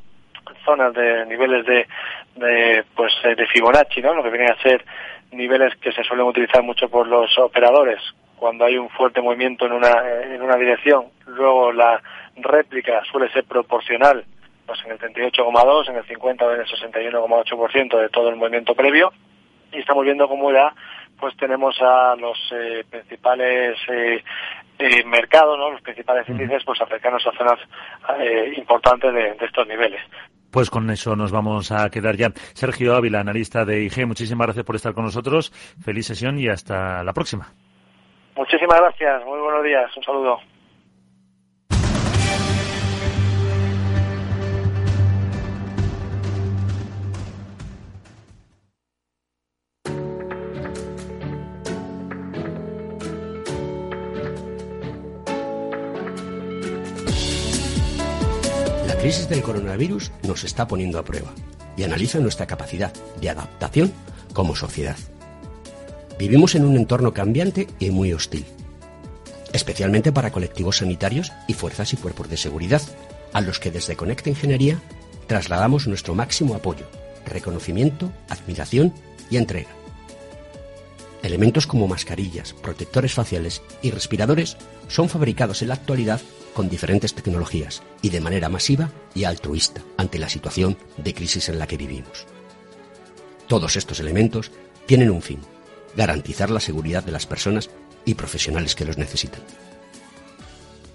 [0.65, 1.89] zonas de niveles de,
[2.37, 4.15] de pues de Fibonacci, ¿no?
[4.15, 4.85] Lo que viene a ser
[5.33, 8.01] niveles que se suelen utilizar mucho por los operadores
[8.37, 11.07] cuando hay un fuerte movimiento en una en una dirección.
[11.27, 12.01] Luego la
[12.37, 14.25] réplica suele ser proporcional
[14.65, 18.77] pues en el 38,2, en el 50 o en el 61,8% de todo el movimiento
[18.77, 19.13] previo
[19.77, 20.73] y estamos viendo cómo ya
[21.19, 24.23] pues tenemos a los eh, principales eh,
[24.79, 25.71] eh, mercados, ¿no?
[25.71, 27.59] los principales índices, pues africanos a zonas
[28.57, 30.01] importantes de, de estos niveles.
[30.51, 32.31] Pues con eso nos vamos a quedar ya.
[32.55, 35.51] Sergio Ávila, analista de IG, muchísimas gracias por estar con nosotros.
[35.85, 37.47] Feliz sesión y hasta la próxima.
[38.37, 39.25] Muchísimas gracias.
[39.25, 39.97] Muy buenos días.
[39.97, 40.56] Un saludo.
[59.07, 61.33] Crisis del coronavirus nos está poniendo a prueba
[61.77, 63.93] y analiza nuestra capacidad de adaptación
[64.33, 64.97] como sociedad.
[66.19, 68.45] Vivimos en un entorno cambiante y muy hostil,
[69.53, 72.83] especialmente para colectivos sanitarios y fuerzas y cuerpos de seguridad,
[73.33, 74.83] a los que desde Conecta Ingeniería
[75.29, 76.87] trasladamos nuestro máximo apoyo,
[77.27, 78.93] reconocimiento, admiración
[79.31, 79.71] y entrega.
[81.23, 84.57] Elementos como mascarillas, protectores faciales y respiradores
[84.89, 86.21] son fabricados en la actualidad
[86.57, 91.59] con diferentes tecnologías y de manera masiva y altruista ante la situación de crisis en
[91.59, 92.25] la que vivimos.
[93.47, 94.51] Todos estos elementos
[94.87, 95.41] tienen un fin,
[95.95, 97.69] garantizar la seguridad de las personas
[98.07, 99.43] y profesionales que los necesitan.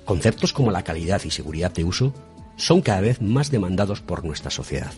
[0.04, 2.12] Conceptos como la calidad y seguridad de uso
[2.56, 4.94] son cada vez más demandados por nuestra sociedad,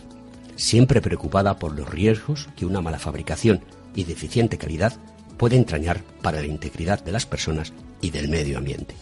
[0.56, 3.60] siempre preocupada por los riesgos que una mala fabricación
[3.94, 4.94] y deficiente calidad
[5.36, 8.94] puede entrañar para la integridad de las personas y del medio ambiente.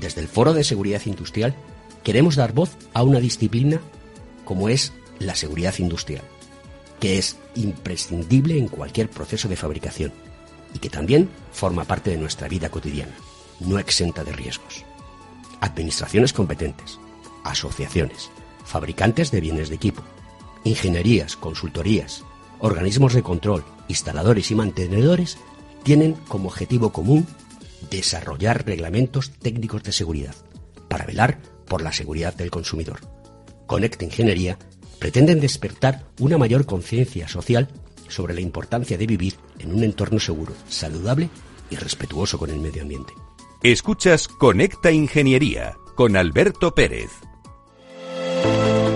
[0.00, 1.54] Desde el Foro de Seguridad Industrial
[2.04, 3.80] queremos dar voz a una disciplina
[4.44, 6.22] como es la seguridad industrial,
[7.00, 10.12] que es imprescindible en cualquier proceso de fabricación
[10.74, 13.14] y que también forma parte de nuestra vida cotidiana,
[13.60, 14.84] no exenta de riesgos.
[15.60, 16.98] Administraciones competentes,
[17.44, 18.30] asociaciones,
[18.64, 20.02] fabricantes de bienes de equipo,
[20.64, 22.22] ingenierías, consultorías,
[22.60, 25.38] organismos de control, instaladores y mantenedores
[25.82, 27.26] tienen como objetivo común
[27.90, 30.34] desarrollar reglamentos técnicos de seguridad
[30.88, 33.00] para velar por la seguridad del consumidor.
[33.66, 34.58] Conecta Ingeniería
[34.98, 37.68] pretenden despertar una mayor conciencia social
[38.08, 41.28] sobre la importancia de vivir en un entorno seguro, saludable
[41.70, 43.12] y respetuoso con el medio ambiente.
[43.62, 47.27] Escuchas Conecta Ingeniería con Alberto Pérez.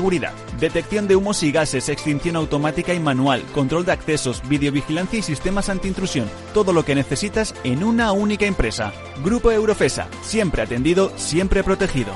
[0.00, 5.22] seguridad, detección de humos y gases, extinción automática y manual, control de accesos, videovigilancia y
[5.22, 6.26] sistemas antiintrusión.
[6.54, 8.94] Todo lo que necesitas en una única empresa.
[9.22, 12.14] Grupo Eurofesa, siempre atendido, siempre protegido.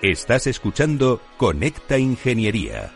[0.00, 2.90] Estás escuchando Conecta Ingeniería.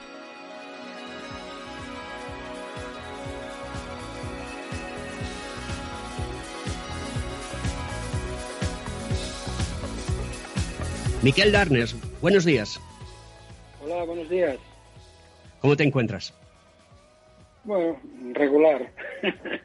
[11.23, 12.81] Miquel Darnes, buenos días.
[13.81, 14.59] Hola, buenos días.
[15.61, 16.35] ¿Cómo te encuentras?
[17.63, 17.97] Bueno,
[18.33, 18.93] regular.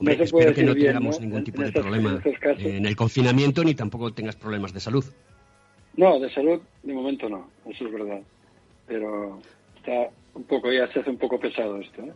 [0.00, 2.20] Hombre, espero que no tengamos ningún tipo de problema
[2.58, 5.04] en el confinamiento ni tampoco tengas problemas de salud.
[5.96, 8.20] No, de salud de momento no, eso es verdad.
[8.88, 9.40] Pero
[9.76, 12.02] está un poco, ya se hace un poco pesado esto.
[12.02, 12.12] ¿eh?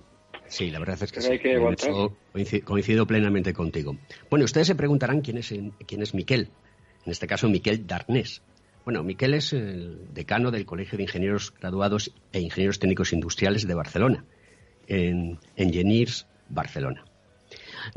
[0.49, 1.39] Sí, la verdad es que, sí.
[1.39, 2.17] coincido,
[2.65, 3.97] coincido, plenamente contigo.
[4.29, 5.55] Bueno, ustedes se preguntarán quién es,
[5.87, 6.49] quién es Miquel.
[7.05, 8.43] En este caso, Miquel Darnés.
[8.87, 13.75] Bueno, Miquel es el decano del Colegio de Ingenieros Graduados e Ingenieros Técnicos Industriales de
[13.75, 14.25] Barcelona,
[14.87, 17.05] en Engineers Barcelona.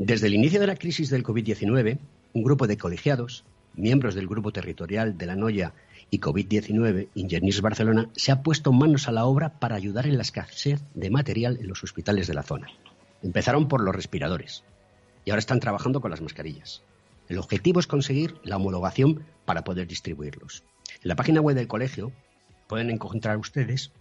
[0.00, 2.00] Desde el inicio de la crisis del COVID-19,
[2.32, 3.44] un grupo de colegiados,
[3.76, 5.74] miembros del grupo territorial de la Noya
[6.10, 10.22] y COVID-19, Engineers Barcelona, se ha puesto manos a la obra para ayudar en la
[10.22, 12.66] escasez de material en los hospitales de la zona.
[13.22, 14.64] Empezaron por los respiradores
[15.24, 16.82] y ahora están trabajando con las mascarillas.
[17.28, 20.64] El objetivo es conseguir la homologación para poder distribuirlos.
[21.02, 22.12] En la página web del colegio
[22.66, 23.92] pueden encontrar ustedes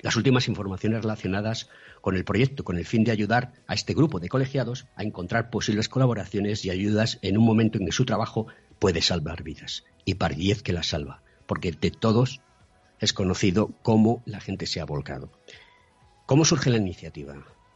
[0.00, 1.68] las últimas informaciones relacionadas
[2.00, 5.50] con el proyecto, con el fin de ayudar a este grupo de colegiados a encontrar
[5.50, 8.46] posibles colaboraciones y ayudas en un momento en que su trabajo
[8.78, 9.84] puede salvar vidas.
[10.04, 12.40] Y para diez que las salva, porque de todos
[13.00, 15.32] es conocido cómo la gente se ha volcado.
[16.26, 17.34] ¿Cómo surge la iniciativa?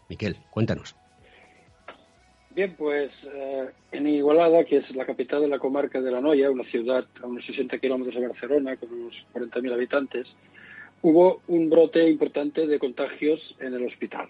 [0.08, 0.94] Miquel, cuéntanos.
[2.54, 6.50] Bien, pues eh, en Igualada, que es la capital de la comarca de La Noya,
[6.50, 10.26] una ciudad a unos 60 kilómetros de Barcelona, con unos 40.000 habitantes,
[11.00, 14.28] hubo un brote importante de contagios en el hospital.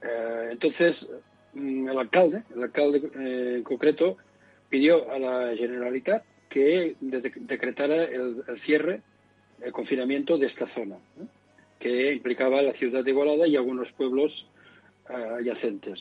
[0.00, 0.96] Eh, entonces,
[1.52, 4.16] mm, el alcalde, el alcalde eh, en concreto,
[4.70, 9.02] pidió a la Generalitat que decretara el, cierre,
[9.60, 10.96] el confinamiento de esta zona,
[11.78, 14.46] que implicaba la ciudad de Igualada y algunos pueblos
[15.06, 16.00] adyacentes.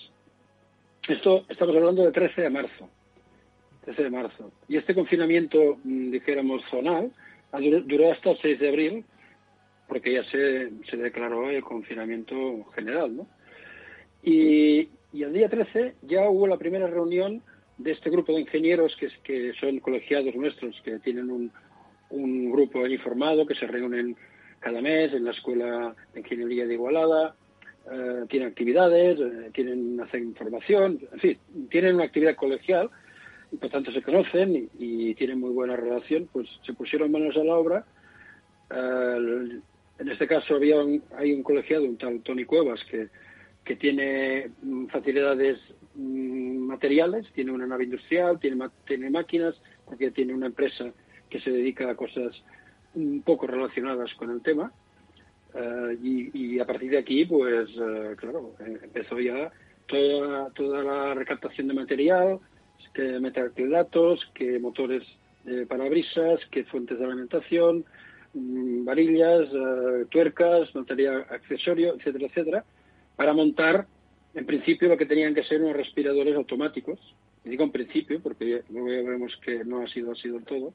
[1.09, 2.87] Esto estamos hablando de 13 de marzo.
[3.85, 4.51] 13 de marzo.
[4.67, 7.11] Y este confinamiento, mm, dijéramos, zonal,
[7.85, 9.05] duró hasta el 6 de abril,
[9.87, 13.27] porque ya se, declaró el confinamiento general, ¿no?
[14.21, 17.41] Y, y el día 13 ya hubo la primera reunión
[17.79, 21.51] de este grupo de ingenieros que, son colegiados nuestros, que tienen un,
[22.11, 24.15] un grupo allí formado, que se reúnen
[24.59, 27.35] cada mes en la Escuela de Ingeniería de Igualada,
[27.91, 31.37] eh, tienen actividades, eh, tienen, hacen información, en fin,
[31.69, 32.89] tienen una actividad colegial
[33.51, 37.43] y por tanto se conocen y, tienen muy buena relación, pues se pusieron manos a
[37.43, 37.85] la obra.
[38.69, 39.59] Eh,
[39.99, 40.75] en este caso había
[41.17, 43.07] hay un colegiado, un tal Tony Cuevas, que,
[43.65, 45.57] que tiene mm, facilidades
[45.95, 50.91] mm, materiales, tiene una nave industrial, tiene, tiene máquinas, porque tiene una empresa
[51.29, 52.39] que se dedica a cosas
[52.93, 54.71] un poco relacionadas con el tema
[55.53, 55.97] eh,
[56.33, 59.51] y, a partir de aquí, pues, eh, claro, eh, empezó ya
[59.87, 62.39] toda, toda la recaptación de material,
[62.93, 65.03] que datos, que motores
[65.43, 67.85] de parabrisas, que fuentes de alimentación,
[68.33, 69.47] mm, varillas,
[70.09, 72.65] tuercas, material accesorio, etcétera, etcétera,
[73.15, 73.87] para montar,
[74.33, 76.99] en principio, lo que tenían que ser unos respiradores automáticos.
[77.45, 80.73] Y digo en principio, porque luego ya vemos que no ha sido así del todo.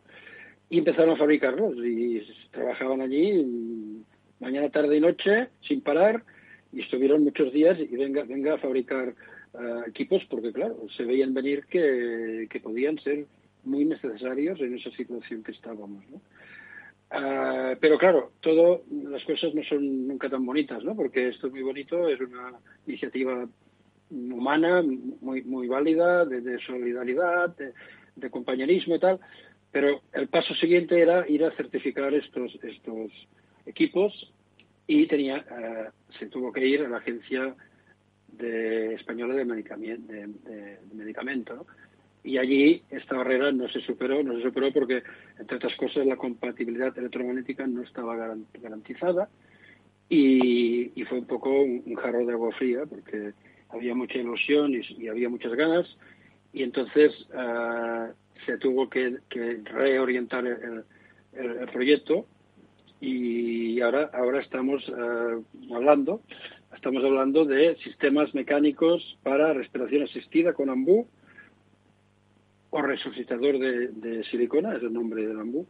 [0.71, 4.03] Y empezaron a fabricarlos y trabajaban allí
[4.45, 6.23] mañana, tarde y noche, sin parar,
[6.71, 11.33] y estuvieron muchos días y venga, venga a fabricar eh, equipos porque, claro, se veían
[11.33, 13.27] venir que, podían ser
[13.65, 16.21] muy necesarios en esa situación que estábamos, ¿no?
[17.11, 20.95] Ah, pero claro, todo, las cosas no son nunca tan bonitas, ¿no?
[20.95, 22.53] Porque esto es muy bonito, es una
[22.87, 23.49] iniciativa
[24.11, 27.73] humana, muy, muy válida, de, solidaridad, de,
[28.17, 29.21] de, compañerismo y tal,
[29.73, 33.11] pero el paso siguiente era ir a certificar estos, estos
[33.67, 34.34] equipos
[34.87, 37.55] y tenía, eh, se tuvo que ir a la agencia
[38.29, 41.67] de, española de, medicamento, de, medicamento
[42.23, 45.03] y allí esta barrera no se superó, no se superó porque,
[45.39, 48.17] entre otras cosas, la compatibilidad electromagnética no estaba
[48.61, 49.29] garantizada
[50.09, 53.33] y, fue un poco un, jarro de agua fría porque
[53.69, 55.97] había mucha ilusión y, había muchas ganas
[56.53, 58.13] y entonces eh,
[58.47, 59.19] se tuvo que,
[59.65, 60.85] reorientar el,
[61.73, 62.27] proyecto
[63.05, 66.23] y ahora, ahora estamos eh, hablando,
[66.75, 71.07] estamos hablando de sistemas mecánicos para respiración asistida con ambú
[72.71, 75.67] o resucitador de, silicona, es el nombre del ambú,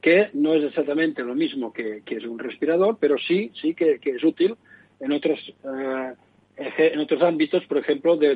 [0.00, 4.24] que no es exactamente lo mismo que, es un respirador, pero sí, sí que, es
[4.24, 4.54] útil
[5.00, 6.12] en otros, eh,
[6.56, 8.32] en otros ámbitos, por ejemplo, de,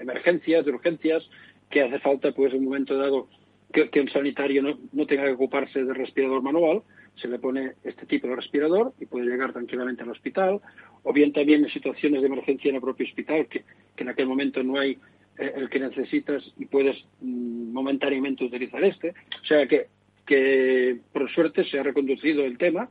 [0.00, 1.22] emergencias, de urgencias,
[1.70, 3.28] que hace falta, pues, en un momento dado,
[3.72, 6.82] que, que un sanitario no, no tenga que ocuparse del respirador manual,
[7.16, 10.60] se le pone este tipo de respirador y puede llegar tranquilamente al hospital,
[11.02, 13.64] o bien también en situaciones de emergencia en el propio hospital, que,
[13.96, 14.98] en aquel momento no hay
[15.38, 19.10] eh, el que necesitas y puedes mm, momentáneamente utilizar este.
[19.10, 19.86] O sea que,
[20.26, 22.88] que por suerte se ha reconducido el tema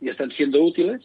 [0.00, 1.02] y están siendo útiles,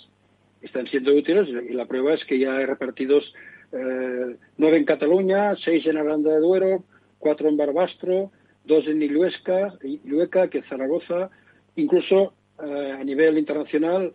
[0.62, 3.34] están siendo útiles y la prueba es que ya hay repartidos
[3.72, 6.84] eh, nueve en Cataluña, seis en Aranda de Duero,
[7.18, 8.32] cuatro en Barbastro,
[8.66, 11.30] dos en Iluesca, Ilueca, que Zaragoza,
[11.76, 14.14] incluso eh, a nivel internacional,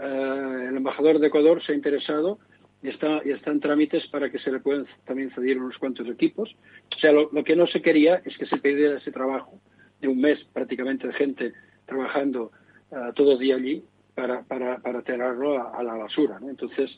[0.00, 2.38] eh, el embajador de Ecuador se ha interesado
[2.82, 6.54] y está, y está trámites para que se le puedan también ceder unos cuantos equipos.
[6.94, 9.60] O sea, lo, que no se quería es que se pidiera ese trabajo
[10.00, 11.52] de un mes prácticamente de gente
[11.86, 12.50] trabajando
[12.90, 13.84] uh, todo día allí
[14.14, 16.40] para, para, para tirarlo a, la basura.
[16.48, 16.90] Entonces,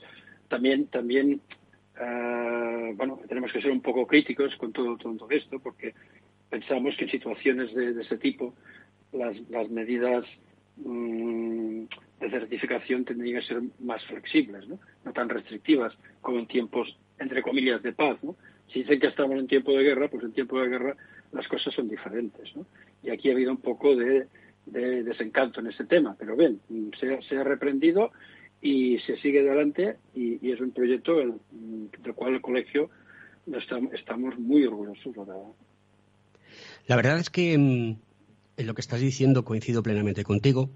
[0.49, 1.41] también, también
[2.97, 5.95] bueno, tenemos que ser un poco críticos con todo, todo esto porque
[6.51, 8.55] pensamos que en situaciones de, de ese tipo
[9.13, 10.25] las, las medidas
[10.77, 11.85] Mm,
[12.21, 14.79] de certificación tendrían que ser más flexibles, ¿no?
[15.05, 18.19] no tan restrictivas como en tiempos, entre comillas, de paz.
[18.23, 18.37] ¿no?
[18.73, 20.97] Si dicen que estamos en tiempo de guerra, pues en tiempo de guerra
[21.33, 22.55] las cosas son diferentes.
[22.57, 22.67] ¿no?
[23.03, 24.27] Y aquí ha habido un poco de,
[24.67, 26.61] desencanto en ese tema, pero bien,
[26.99, 28.13] se, ha reprendido
[28.63, 31.35] y se sigue adelante y, es un proyecto del,
[32.15, 32.89] cual el colegio
[33.93, 35.15] estamos, muy orgullosos.
[36.87, 37.97] La verdad es que mm,
[38.57, 40.71] en lo que estás diciendo coincido plenamente contigo.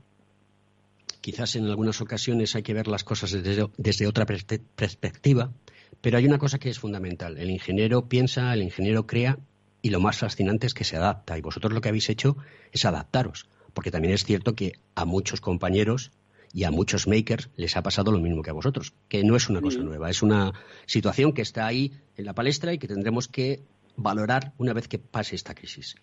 [1.20, 5.52] Quizás en algunas ocasiones hay que ver las cosas desde, otra perspectiva,
[6.00, 7.38] Pero hay una cosa que es fundamental.
[7.38, 9.38] El ingeniero piensa, el ingeniero crea
[9.82, 11.36] y lo más fascinante es que se adapta.
[11.36, 12.36] Y vosotros lo que habéis hecho
[12.72, 13.48] es adaptaros.
[13.74, 16.12] Porque también es cierto que a muchos compañeros
[16.52, 19.48] y a muchos makers les ha pasado lo mismo que a vosotros, que no es
[19.48, 20.52] una cosa nueva, es una
[20.86, 23.62] situación que está ahí en la palestra y que tendremos que
[23.96, 25.96] valorar una vez que pase esta crisis.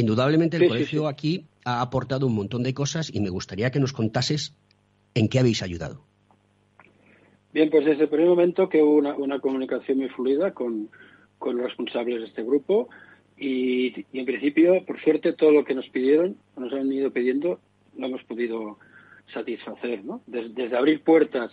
[0.00, 3.92] Indudablemente el colegio aquí ha aportado un montón de cosas y me gustaría que nos
[3.92, 4.56] contases
[5.14, 6.06] en qué habéis ayudado.
[7.52, 10.88] Bien, pues desde el primer momento que hubo una, comunicación muy fluida con,
[11.44, 12.88] los responsables de este grupo
[13.36, 17.60] y, en principio, por suerte, todo lo que nos pidieron, nos han ido pidiendo,
[17.98, 18.78] lo hemos podido
[19.34, 20.22] satisfacer, ¿no?
[20.26, 21.50] Desde, abrir puertas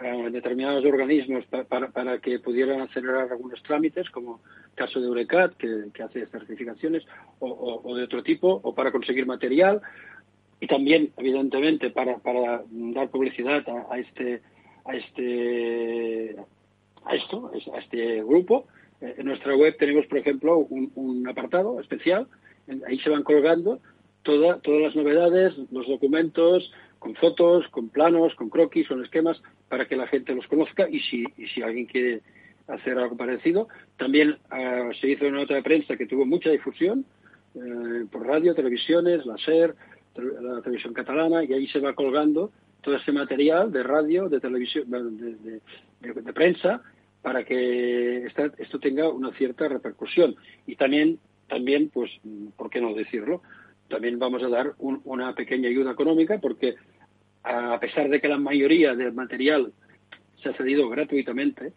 [0.00, 4.40] a determinados organismos para, que pudieran acelerar algunos trámites, como
[4.70, 7.04] el caso de Eurecat, que, hace certificaciones,
[7.38, 9.80] o, de otro tipo, o para conseguir material,
[10.58, 12.16] y también, evidentemente, para,
[12.70, 14.42] dar publicidad a este
[14.84, 16.36] a este
[17.04, 18.66] a esto, a este grupo.
[19.00, 22.26] Eh, en nuestra web tenemos, por ejemplo, un, apartado especial.
[22.86, 23.80] Ahí se van colgando
[24.22, 29.40] todas las novedades, los documentos, con fotos, con planos, con croquis, con esquemas,
[29.70, 32.20] para que la gente los conozca y si, si alguien quiere
[32.66, 33.68] hacer algo parecido.
[33.96, 37.06] También ah, se hizo una nota de prensa que tuvo mucha difusión
[37.54, 39.74] eh, por radio, televisiones, la SER,
[40.16, 42.50] la televisión catalana, y ahí se va colgando
[42.82, 46.82] todo ese material de radio, de televisión, de, prensa,
[47.22, 50.34] para que esto tenga una cierta repercusión.
[50.66, 52.10] Y también, también, pues,
[52.56, 53.42] ¿por qué no decirlo?
[53.88, 56.76] También vamos a dar una pequeña ayuda económica porque
[57.42, 59.72] a pesar de que la mayoría del material
[60.42, 61.72] se ha cedido gratuitamente,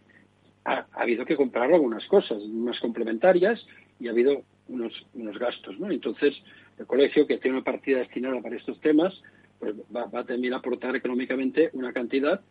[0.66, 3.66] ha, habido que comprar algunas cosas, más complementarias
[4.00, 5.92] y ha habido unos, unos gastos, ¿no?
[5.92, 6.36] Entonces,
[6.78, 9.22] el colegio, que tiene una partida destinada para estos temas,
[9.60, 12.42] pues va, a también aportar económicamente una cantidad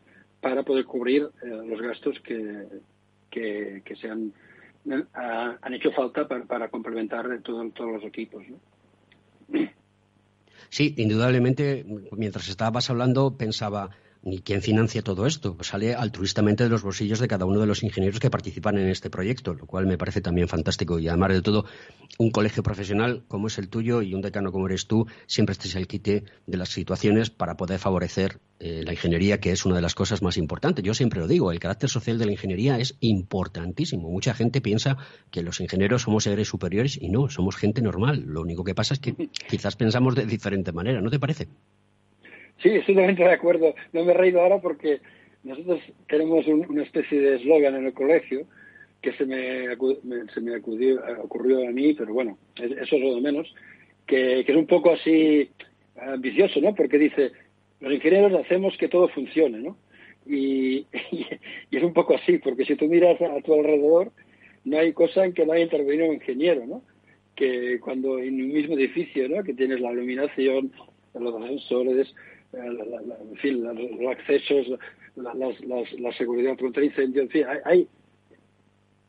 [0.40, 2.66] para poder cubrir eh, los gastos que,
[3.30, 4.32] que, se han,
[5.14, 8.44] han hecho falta para, complementar todos los equipos.
[10.72, 13.90] Sí, indudablemente, mientras estabas hablando pensaba,
[14.24, 15.56] ¿Y quién financia todo esto?
[15.62, 19.10] Sale altruistamente de los bolsillos de cada uno de los ingenieros que participan en este
[19.10, 21.00] proyecto, lo cual me parece también fantástico.
[21.00, 21.64] Y además de todo,
[22.18, 25.74] un colegio profesional como es el tuyo y un decano como eres tú, siempre estés
[25.74, 29.82] al quite de las situaciones para poder favorecer eh, la ingeniería, que es una de
[29.82, 30.84] las cosas más importantes.
[30.84, 34.08] Yo siempre lo digo, el carácter social de la ingeniería es importantísimo.
[34.08, 34.98] Mucha gente piensa
[35.32, 38.22] que los ingenieros somos seres superiores y no, somos gente normal.
[38.24, 41.48] Lo único que pasa es que quizás pensamos de diferente manera, ¿no te parece?
[42.62, 43.74] Sí, estoy totalmente de acuerdo.
[43.92, 45.00] No me he reído ahora porque
[45.42, 48.46] nosotros tenemos una especie de eslogan en el colegio
[49.02, 49.66] que se me,
[50.32, 53.52] se me ocurrió a mí, pero bueno, eso es lo de menos,
[54.06, 55.50] que, es un poco así
[56.00, 56.72] ambicioso, ¿no?
[56.74, 57.32] Porque dice,
[57.80, 59.76] los ingenieros hacemos que todo funcione, ¿no?
[60.24, 61.26] Y, y,
[61.72, 64.12] es un poco así, porque si tú miras a, tu alrededor,
[64.64, 66.82] no hay cosa en que no haya intervenido un ingeniero, ¿no?
[67.34, 69.42] Que cuando en un mismo edificio, ¿no?
[69.42, 70.70] Que tienes la iluminación,
[71.14, 72.14] los ascensores,
[72.52, 74.78] en fin, los accesos,
[75.16, 77.88] la, seguridad contra incendio, en fin, hay,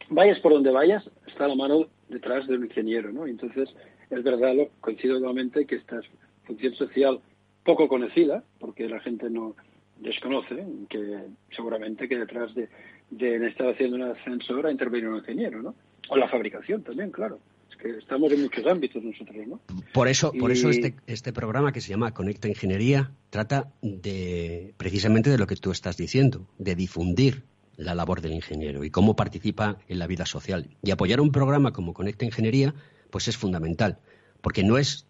[0.09, 3.27] vayas por donde vayas, está la mano detrás del ingeniero, ¿no?
[3.27, 3.69] Entonces,
[4.09, 6.01] es verdad, lo, coincido nuevamente que esta
[6.45, 7.19] función social
[7.63, 9.55] poco conocida, porque la gente no
[9.97, 11.19] desconoce, que
[11.51, 12.69] seguramente que detrás de,
[13.11, 15.75] de estar haciendo un ascensor ha intervenido un ingeniero, ¿no?
[16.09, 17.39] O la fabricación también, claro
[17.83, 19.59] estamos en muchos ámbitos nosotros, ¿no?
[19.93, 25.29] Por eso, por eso este, este programa que se llama Conecta Ingeniería trata de precisamente
[25.29, 27.43] de lo que tú estás diciendo, de difundir
[27.77, 30.69] la labor del ingeniero y cómo participa en la vida social.
[30.81, 32.73] Y apoyar un programa como Conecta Ingeniería,
[33.09, 33.99] pues es fundamental,
[34.41, 35.05] porque no es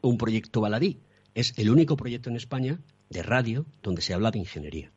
[0.00, 1.00] un proyecto baladí,
[1.34, 4.92] es el único proyecto en España de radio donde se habla de ingeniería.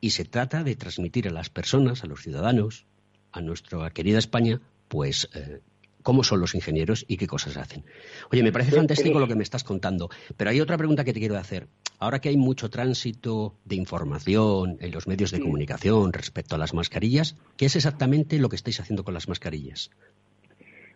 [0.00, 2.86] Y se trata de transmitir a las personas, a los ciudadanos,
[3.32, 5.60] a nuestra querida España, pues eh,
[6.06, 7.82] cómo son los ingenieros y qué cosas hacen.
[8.30, 11.18] Oye, me parece fantástico lo que me estás contando, pero hay otra pregunta que te
[11.18, 11.66] quiero hacer.
[11.98, 16.74] Ahora que hay mucho tránsito de información en los medios de comunicación respecto a las
[16.74, 19.90] mascarillas, ¿qué es exactamente lo que estáis haciendo con las mascarillas?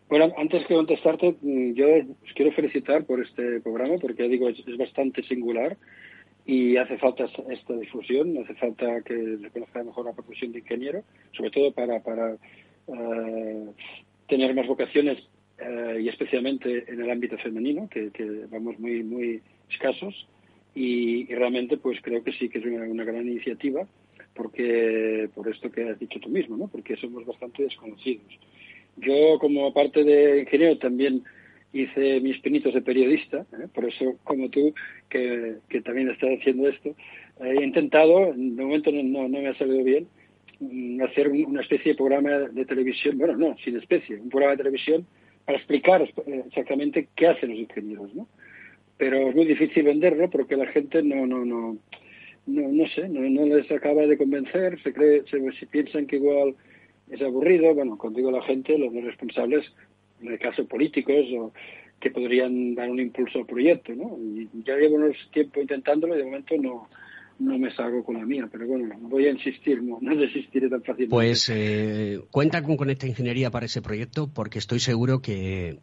[0.08, 4.76] Bueno, antes que contestarte, mm, yo os quiero felicitar por este programa porque, digo, es,
[4.78, 5.76] bastante singular
[6.46, 11.02] y hace falta esta difusión, hace falta que se conozca mejor la profesión de ingeniero,
[11.32, 12.36] sobre todo para, para
[12.86, 13.66] eh,
[14.30, 15.18] tener más vocaciones
[15.58, 18.10] eh, y especialmente en el ámbito femenino, que,
[18.50, 20.26] vamos muy, muy escasos.
[20.74, 23.86] Y, realmente, pues creo que sí que es una, gran iniciativa,
[24.34, 26.68] porque por esto que has dicho tú mismo, ¿no?
[26.68, 28.38] porque somos bastante desconocidos.
[28.96, 31.24] Yo, como parte de ingeniero, también
[31.72, 33.66] hice mis pinitos de periodista, ¿eh?
[33.74, 34.72] por eso, como tú,
[35.08, 36.94] que, también estás haciendo esto,
[37.40, 40.06] he intentado, de momento no, no, me ha salido bien,
[41.02, 45.06] hacer una especie de programa de televisión, bueno, no, sin especie, un programa de televisión
[45.46, 48.28] para explicar eh, exactamente qué hacen los ingenieros, ¿no?
[48.98, 51.78] Pero es muy difícil venderlo porque la gente no, no, no,
[52.46, 56.54] no, no sé, no, les acaba de convencer, se cree, se, piensan que igual
[57.10, 59.64] es aburrido, bueno, contigo la gente, los responsables,
[60.20, 61.52] en el caso políticos, o
[61.98, 64.18] que podrían dar un impulso al proyecto, ¿no?
[64.18, 66.88] Y ya llevo unos tiempo intentándolo y de momento no,
[67.40, 70.80] no me salgo con la mía, pero bueno, voy a insistir, no, no desistiré tan
[70.82, 71.14] fácilmente.
[71.14, 75.78] Pues eh, cuenta con Conecta Ingeniería para ese proyecto porque estoy seguro que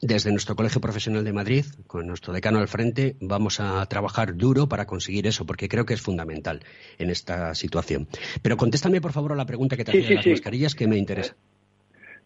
[0.00, 4.68] desde nuestro Colegio Profesional de Madrid, con nuestro decano al frente, vamos a trabajar duro
[4.68, 6.60] para conseguir eso, porque creo que es fundamental
[6.98, 8.06] en esta situación.
[8.42, 10.98] Pero contéstame, por favor, a la pregunta que te hacía de las mascarillas, que me
[10.98, 11.34] interesa.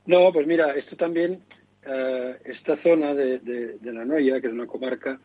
[0.06, 1.40] No, pues mira, esto también,
[1.86, 5.18] eh, esta zona de, de, la Noya, que es una comarca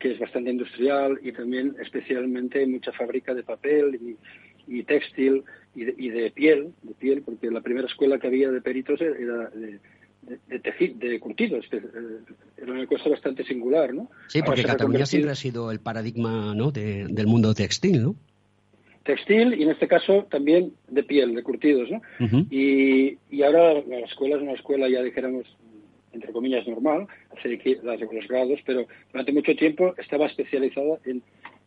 [0.00, 4.16] que es bastante industrial y también especialmente mucha fábrica de papel
[4.66, 5.44] y, textil
[5.74, 9.00] y de, y de, piel, de piel, porque la primera escuela que había de peritos
[9.00, 9.78] era de,
[10.22, 11.80] de, de curtidos, eh,
[12.56, 14.10] era una cosa bastante singular, ¿no?
[14.28, 16.70] Sí, porque Cataluña siempre ha sido el paradigma ¿no?
[16.70, 18.16] del mundo textil, ¿no?
[19.04, 22.00] Textil y en este caso también de piel, de curtidos, ¿no?
[22.50, 25.46] y, y ahora la escuela es una escuela ya dijéramos
[26.12, 27.58] entre comillas normal, hacer
[28.12, 31.22] los grados, pero durante mucho tiempo estaba especializada en,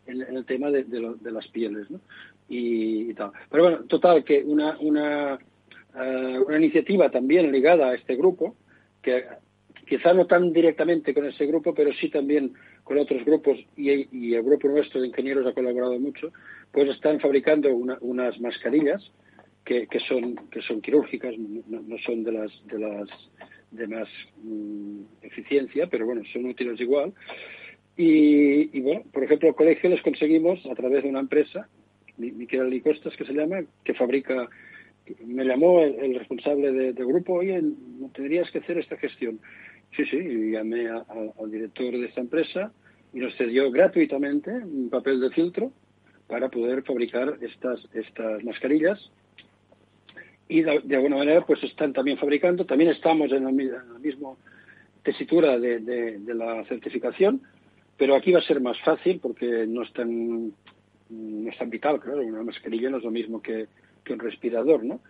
[0.06, 0.84] el tema de,
[1.30, 1.98] las pieles, ¿no?
[2.48, 3.32] Y, y, tal.
[3.50, 5.38] Pero bueno, total que una, una
[5.96, 8.56] eh, una iniciativa también ligada a este grupo,
[9.00, 9.24] que
[9.86, 14.42] quizá no tan directamente con ese grupo, pero sí también con otros grupos y, el
[14.42, 16.32] grupo nuestro de ingenieros ha colaborado mucho,
[16.72, 19.08] pues están fabricando unas mascarillas
[19.64, 23.08] que, son quirúrgicas, no, son de las de las
[23.74, 24.08] de más
[24.42, 27.12] mm, eficiencia, pero bueno, son útiles igual.
[27.96, 31.68] Y, bueno, por ejemplo, el colegio les conseguimos a través de una empresa,
[32.16, 34.48] Miquel Licostas que se llama, que fabrica
[35.26, 37.62] me llamó el, responsable del de grupo, oye,
[38.14, 39.38] tendrías que hacer esta gestión.
[39.96, 42.72] Sí, sí, y llamé al director de esta empresa
[43.12, 45.72] y nos cedió gratuitamente un papel de filtro
[46.26, 49.10] para poder fabricar estas, estas mascarillas.
[50.48, 52.64] Y de, alguna manera, pues están también fabricando.
[52.64, 54.30] También estamos en la, misma
[55.02, 57.42] tesitura de, de, la certificación,
[57.96, 60.52] pero aquí va a ser más fácil porque no es tan,
[61.08, 62.20] no es tan vital, claro.
[62.20, 63.66] Una mascarilla no es lo mismo que,
[64.04, 65.00] que un respirador, ¿no?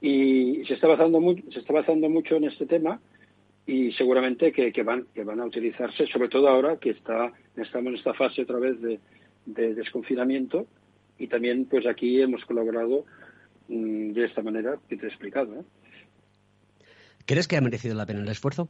[0.00, 3.00] Y se está basando mucho, se está basando mucho en este tema
[3.66, 7.98] y seguramente que, van que van a utilizarse, sobre todo ahora que está estamos en
[7.98, 8.98] esta fase otra vez de,
[9.46, 10.66] desconfinamiento
[11.18, 13.04] y también pues aquí hemos colaborado
[13.70, 15.60] de esta manera que te he explicado.
[15.60, 15.64] ¿eh?
[17.26, 18.68] ¿Crees que ha merecido la pena el esfuerzo?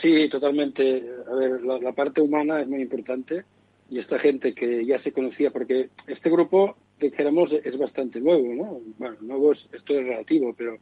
[0.00, 1.04] Sí, totalmente.
[1.30, 3.44] A ver, la, parte humana es muy importante
[3.90, 8.80] y esta gente que ya se conocía, porque este grupo dijéramos, es bastante nuevo, ¿no?
[8.98, 10.78] Bueno, nuevo es, esto es relativo, pero,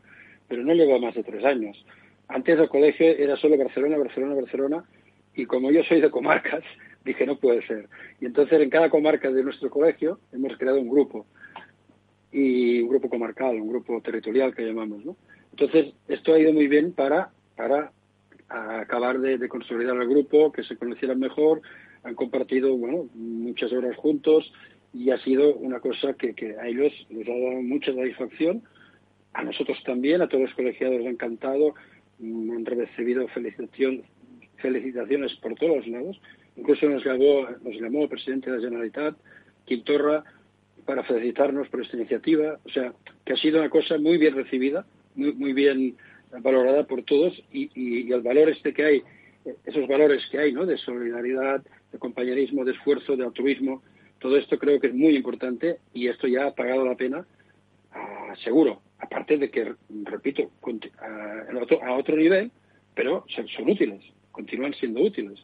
[0.48, 1.84] pero no lleva más de tres años.
[2.28, 4.84] Antes del colegio era solo Barcelona, Barcelona, Barcelona,
[5.34, 6.62] y como yo soy de comarcas,
[7.04, 7.88] dije, no puede ser.
[8.20, 11.26] Y entonces en cada comarca de nuestro colegio hemos creado un grupo,
[12.32, 15.16] y un grupo comarcal, un grupo territorial que llamamos, ¿no?
[15.50, 17.92] Entonces, esto ha ido muy bien para, para
[18.48, 21.60] acabar de, consolidar el grupo, que se conocieran mejor,
[22.02, 24.52] han compartido, bueno, muchas horas juntos,
[24.94, 28.62] y ha sido una cosa que, a ellos les ha dado mucha satisfacción,
[29.34, 31.74] a nosotros también, a todos los colegiados les ha encantado,
[32.18, 34.02] mm, han recibido felicitación,
[34.56, 36.20] felicitaciones por todos los lados,
[36.56, 39.16] incluso nos llamó, nos llamó el presidente de la Generalitat,
[39.64, 40.24] Quintorra,
[40.84, 42.92] para felicitarnos por esta iniciativa, o sea,
[43.24, 45.96] que ha sido una cosa muy bien recibida, muy, muy bien
[46.40, 49.02] valorada por todos y, y, el valor este que hay,
[49.66, 50.64] esos valores que hay, ¿no?
[50.66, 51.62] De solidaridad,
[51.92, 53.82] de compañerismo, de esfuerzo, de altruismo,
[54.22, 57.26] todo esto creo que es muy importante y esto ya ha pagado la pena,
[57.92, 58.80] ah, seguro.
[58.98, 59.74] Aparte de que,
[60.04, 60.52] repito,
[61.00, 62.52] a, otro, nivel,
[62.94, 65.40] pero son, útiles, continúan siendo útiles.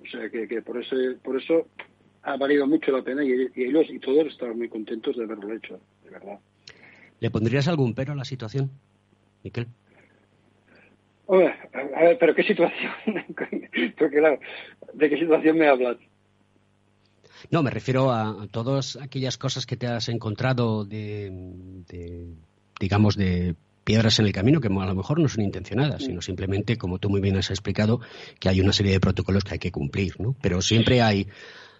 [0.00, 1.66] O sea que, por, ese, por eso
[2.26, 5.78] ha valido mucho la pena y, ellos y todos están muy contentos de haberlo hecho,
[6.04, 6.40] de verdad.
[7.20, 8.70] ¿Le pondrías algún pero a la situación,
[9.44, 9.68] Miquel?
[11.28, 12.92] a ver, pero ¿qué situación?
[13.98, 14.40] Porque claro,
[14.92, 15.96] ¿de qué situación me hablas?
[17.50, 21.32] No, me refiero a, todas aquellas cosas que te has encontrado de,
[22.80, 23.54] digamos, de
[23.84, 27.08] piedras en el camino que a lo mejor no son intencionadas, sino simplemente, como tú
[27.08, 28.00] muy bien has explicado,
[28.40, 30.34] que hay una serie de protocolos que hay que cumplir, ¿no?
[30.42, 31.28] Pero siempre hay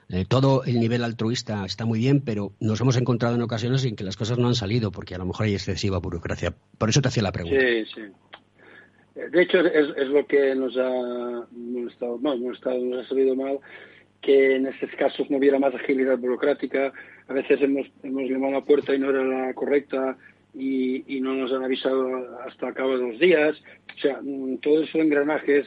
[0.09, 3.97] eh, todo el nivel altruista está muy bien, pero nos hemos encontrado en ocasiones en
[3.97, 6.55] que las cosas no han salido porque a lo mejor hay excesiva burocracia.
[6.79, 7.61] Por eso te hacía la pregunta.
[7.61, 8.03] Sí, sí.
[9.33, 11.95] De hecho, es, lo que nos ha, nos
[12.67, 13.59] ha salido mal
[14.21, 16.93] que en estos casos no hubiera más agilidad burocrática.
[17.29, 20.17] A veces hemos, hemos llamado a la puerta y no era la correcta
[20.55, 23.57] y, no nos han avisado hasta el cabo de los días.
[23.97, 25.67] O sea, mm, todos esos engranajes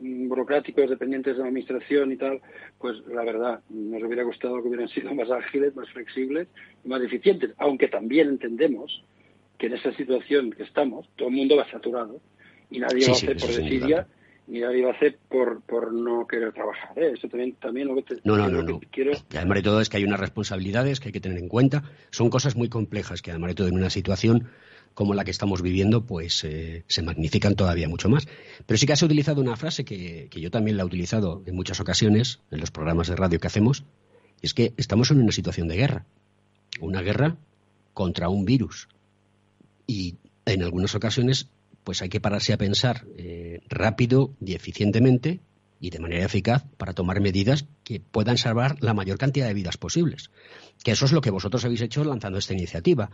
[0.00, 2.40] burocráticos dependientes de la administración y tal,
[2.78, 6.48] pues la verdad, nos hubiera gustado que hubieran sido más ágiles, más flexibles
[6.84, 9.02] y más eficientes, aunque también entendemos
[9.58, 12.20] que en esa situación que estamos, todo el mundo va saturado
[12.70, 14.06] y nadie va a hacer por desidia
[14.50, 16.98] ni nadie va a hacer por, por no querer trabajar.
[16.98, 17.12] ¿eh?
[17.16, 18.80] Eso también, también lo que te, no, no, no, no.
[18.90, 19.12] quiero...
[19.36, 21.84] Además de todo es que hay unas responsabilidades que hay que tener en cuenta.
[22.10, 24.48] Son cosas muy complejas que además de todo en una situación
[24.94, 28.26] como la que estamos viviendo, pues eh, se magnifican todavía mucho más.
[28.66, 31.80] Pero sí que has utilizado una frase que, yo también la he utilizado en muchas
[31.80, 33.84] ocasiones en los programas de radio que hacemos,
[34.42, 36.06] y es que estamos en una situación de guerra.
[36.80, 37.36] Una guerra
[37.94, 38.88] contra un virus.
[39.86, 40.16] Y
[40.46, 41.48] en algunas ocasiones
[41.84, 45.40] pues hay que pararse a pensar eh, rápido y eficientemente
[45.80, 49.78] y de manera eficaz para tomar medidas que puedan salvar la mayor cantidad de vidas
[49.78, 50.30] posibles.
[50.84, 53.10] Que eso es lo que vosotros habéis hecho lanzando esta iniciativa.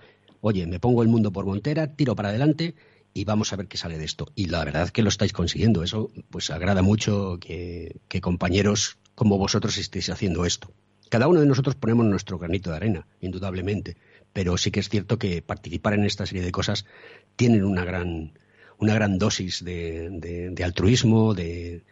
[0.49, 2.77] Oye, me pongo el mundo por montera, tiro para adelante
[3.13, 4.31] y vamos a ver qué sale de esto.
[4.37, 5.83] Y la verdad es que lo estáis consiguiendo.
[5.83, 10.71] Eso pues agrada mucho que, compañeros como vosotros estéis haciendo esto.
[11.09, 13.97] Cada uno de nosotros ponemos nuestro granito de arena, indudablemente,
[14.33, 16.87] pero sí que es cierto que participar en esta serie de cosas
[17.35, 18.39] tienen una gran,
[18.79, 21.83] una gran dosis de, altruismo, de,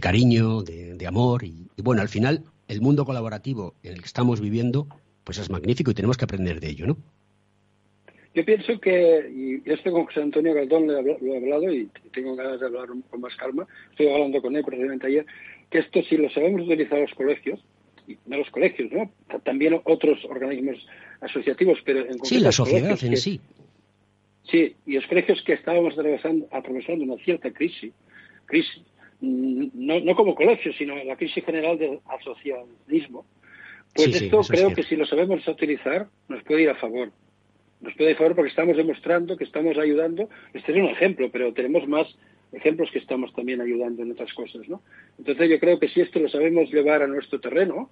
[0.00, 1.44] cariño, de, amor.
[1.44, 4.88] Y, bueno, al final, el mundo colaborativo en el que estamos viviendo,
[5.22, 6.96] pues es magnífico y tenemos que aprender de ello, ¿no?
[8.34, 12.60] Yo pienso que, y esto con José Antonio Galdón lo he hablado y tengo ganas
[12.60, 15.26] de hablar con más calma, estoy hablando con él precisamente ayer,
[15.70, 17.60] que esto si lo sabemos utilizar los colegios,
[18.26, 19.10] no los colegios, ¿no?
[19.44, 20.86] También otros organismos
[21.20, 23.40] asociativos, pero en Sí, la sociedad en sí.
[24.44, 27.92] Sí, y los colegios que estábamos atravesando, atravesando una cierta crisis,
[28.46, 28.82] crisis
[29.20, 33.24] mm, no, no como colegios, sino la crisis general del asocialismo,
[33.94, 37.12] pues esto creo que si lo sabemos utilizar nos puede ir a favor.
[37.82, 40.28] Nos puede favor porque estamos demostrando que estamos ayudando.
[40.54, 42.06] Este es un ejemplo, pero tenemos más
[42.52, 44.82] ejemplos que estamos también ayudando en otras cosas, ¿no?
[45.18, 47.90] Entonces yo creo que si esto lo sabemos llevar a nuestro terreno,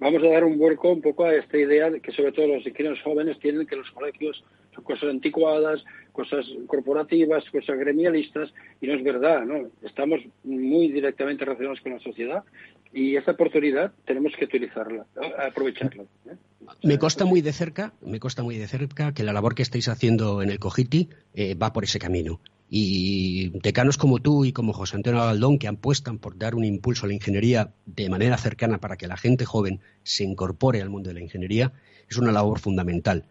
[0.00, 2.66] vamos a dar un vuelco un poco a esta idea de que sobre todo los
[2.66, 4.42] inquilinos jóvenes tienen que los colegios
[4.74, 9.68] son cosas anticuadas, cosas corporativas, cosas gremialistas, y no es verdad, ¿no?
[9.82, 12.44] Estamos muy directamente relacionados con la sociedad
[12.92, 15.06] y esta oportunidad tenemos que utilizarla,
[15.46, 16.04] aprovecharla.
[16.26, 16.36] ¿eh?
[16.82, 19.88] Me consta muy de cerca, me consta muy de cerca que la labor que estáis
[19.88, 22.40] haciendo en el Cogiti eh, va por ese camino.
[22.70, 27.06] Y decanos como tú y como José Antonio Galdón, que apuestan por dar un impulso
[27.06, 31.08] a la ingeniería de manera cercana para que la gente joven se incorpore al mundo
[31.08, 31.72] de la ingeniería,
[32.10, 33.24] es una labor fundamental.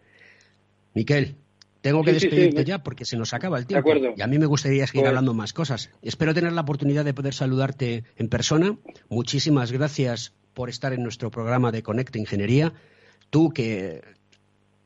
[0.94, 1.36] Miquel,
[1.80, 3.90] tengo que despedirte ya porque se nos acaba el tiempo.
[4.16, 5.90] Y a mí me gustaría seguir pues hablando más cosas.
[6.02, 8.76] Espero tener la oportunidad de poder saludarte en persona.
[9.08, 12.72] Muchísimas gracias por estar en nuestro programa de Conecta Ingeniería.
[13.30, 14.02] Tú que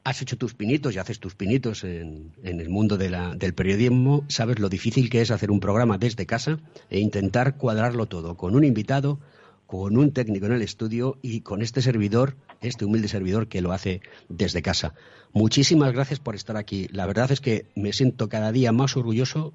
[0.05, 4.69] has hecho tus pinitos y haces tus pinitos en, el mundo del periodismo, sabes lo
[4.69, 6.59] difícil que es hacer un programa desde casa
[6.91, 9.21] e intentar cuadrarlo todo con un invitado,
[9.67, 13.73] con un técnico en el estudio y con este servidor, este humilde servidor que lo
[13.73, 14.95] hace desde casa.
[15.33, 16.89] Muchísimas gracias por estar aquí.
[16.91, 19.55] La verdad es que me siento cada día más orgulloso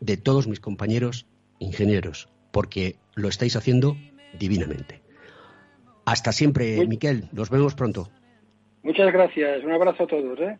[0.00, 1.26] de todos mis compañeros
[1.58, 3.96] ingenieros, porque lo estáis haciendo
[4.38, 5.02] divinamente.
[6.04, 7.28] Hasta siempre, Miquel.
[7.32, 8.10] Nos vemos pronto.
[8.82, 9.64] Muchas gracias.
[9.64, 10.38] Un abrazo a todos.
[10.40, 10.58] ¿eh?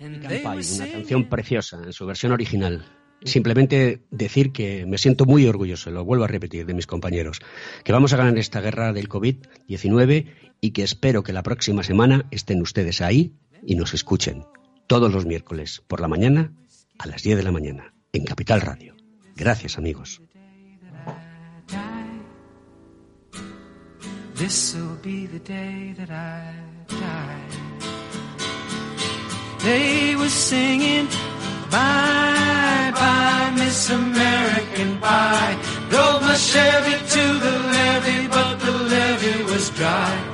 [0.00, 2.84] una canción preciosa en su versión original.
[3.22, 7.40] Simplemente decir que me siento muy orgulloso, lo vuelvo a repetir, de mis compañeros,
[7.82, 10.26] que vamos a ganar esta guerra del COVID-19
[10.60, 13.32] y que espero que la próxima semana estén ustedes ahí
[13.64, 14.44] y nos escuchen
[14.86, 16.52] todos los miércoles por la mañana
[16.98, 18.94] a las 10 de la mañana en Capital Radio.
[19.36, 20.20] Gracias amigos.
[29.64, 31.08] They were singing,
[31.70, 35.56] Bye, bye, Miss American Pie.
[35.88, 40.33] Drove my Chevy to the levee, but the levee was dry.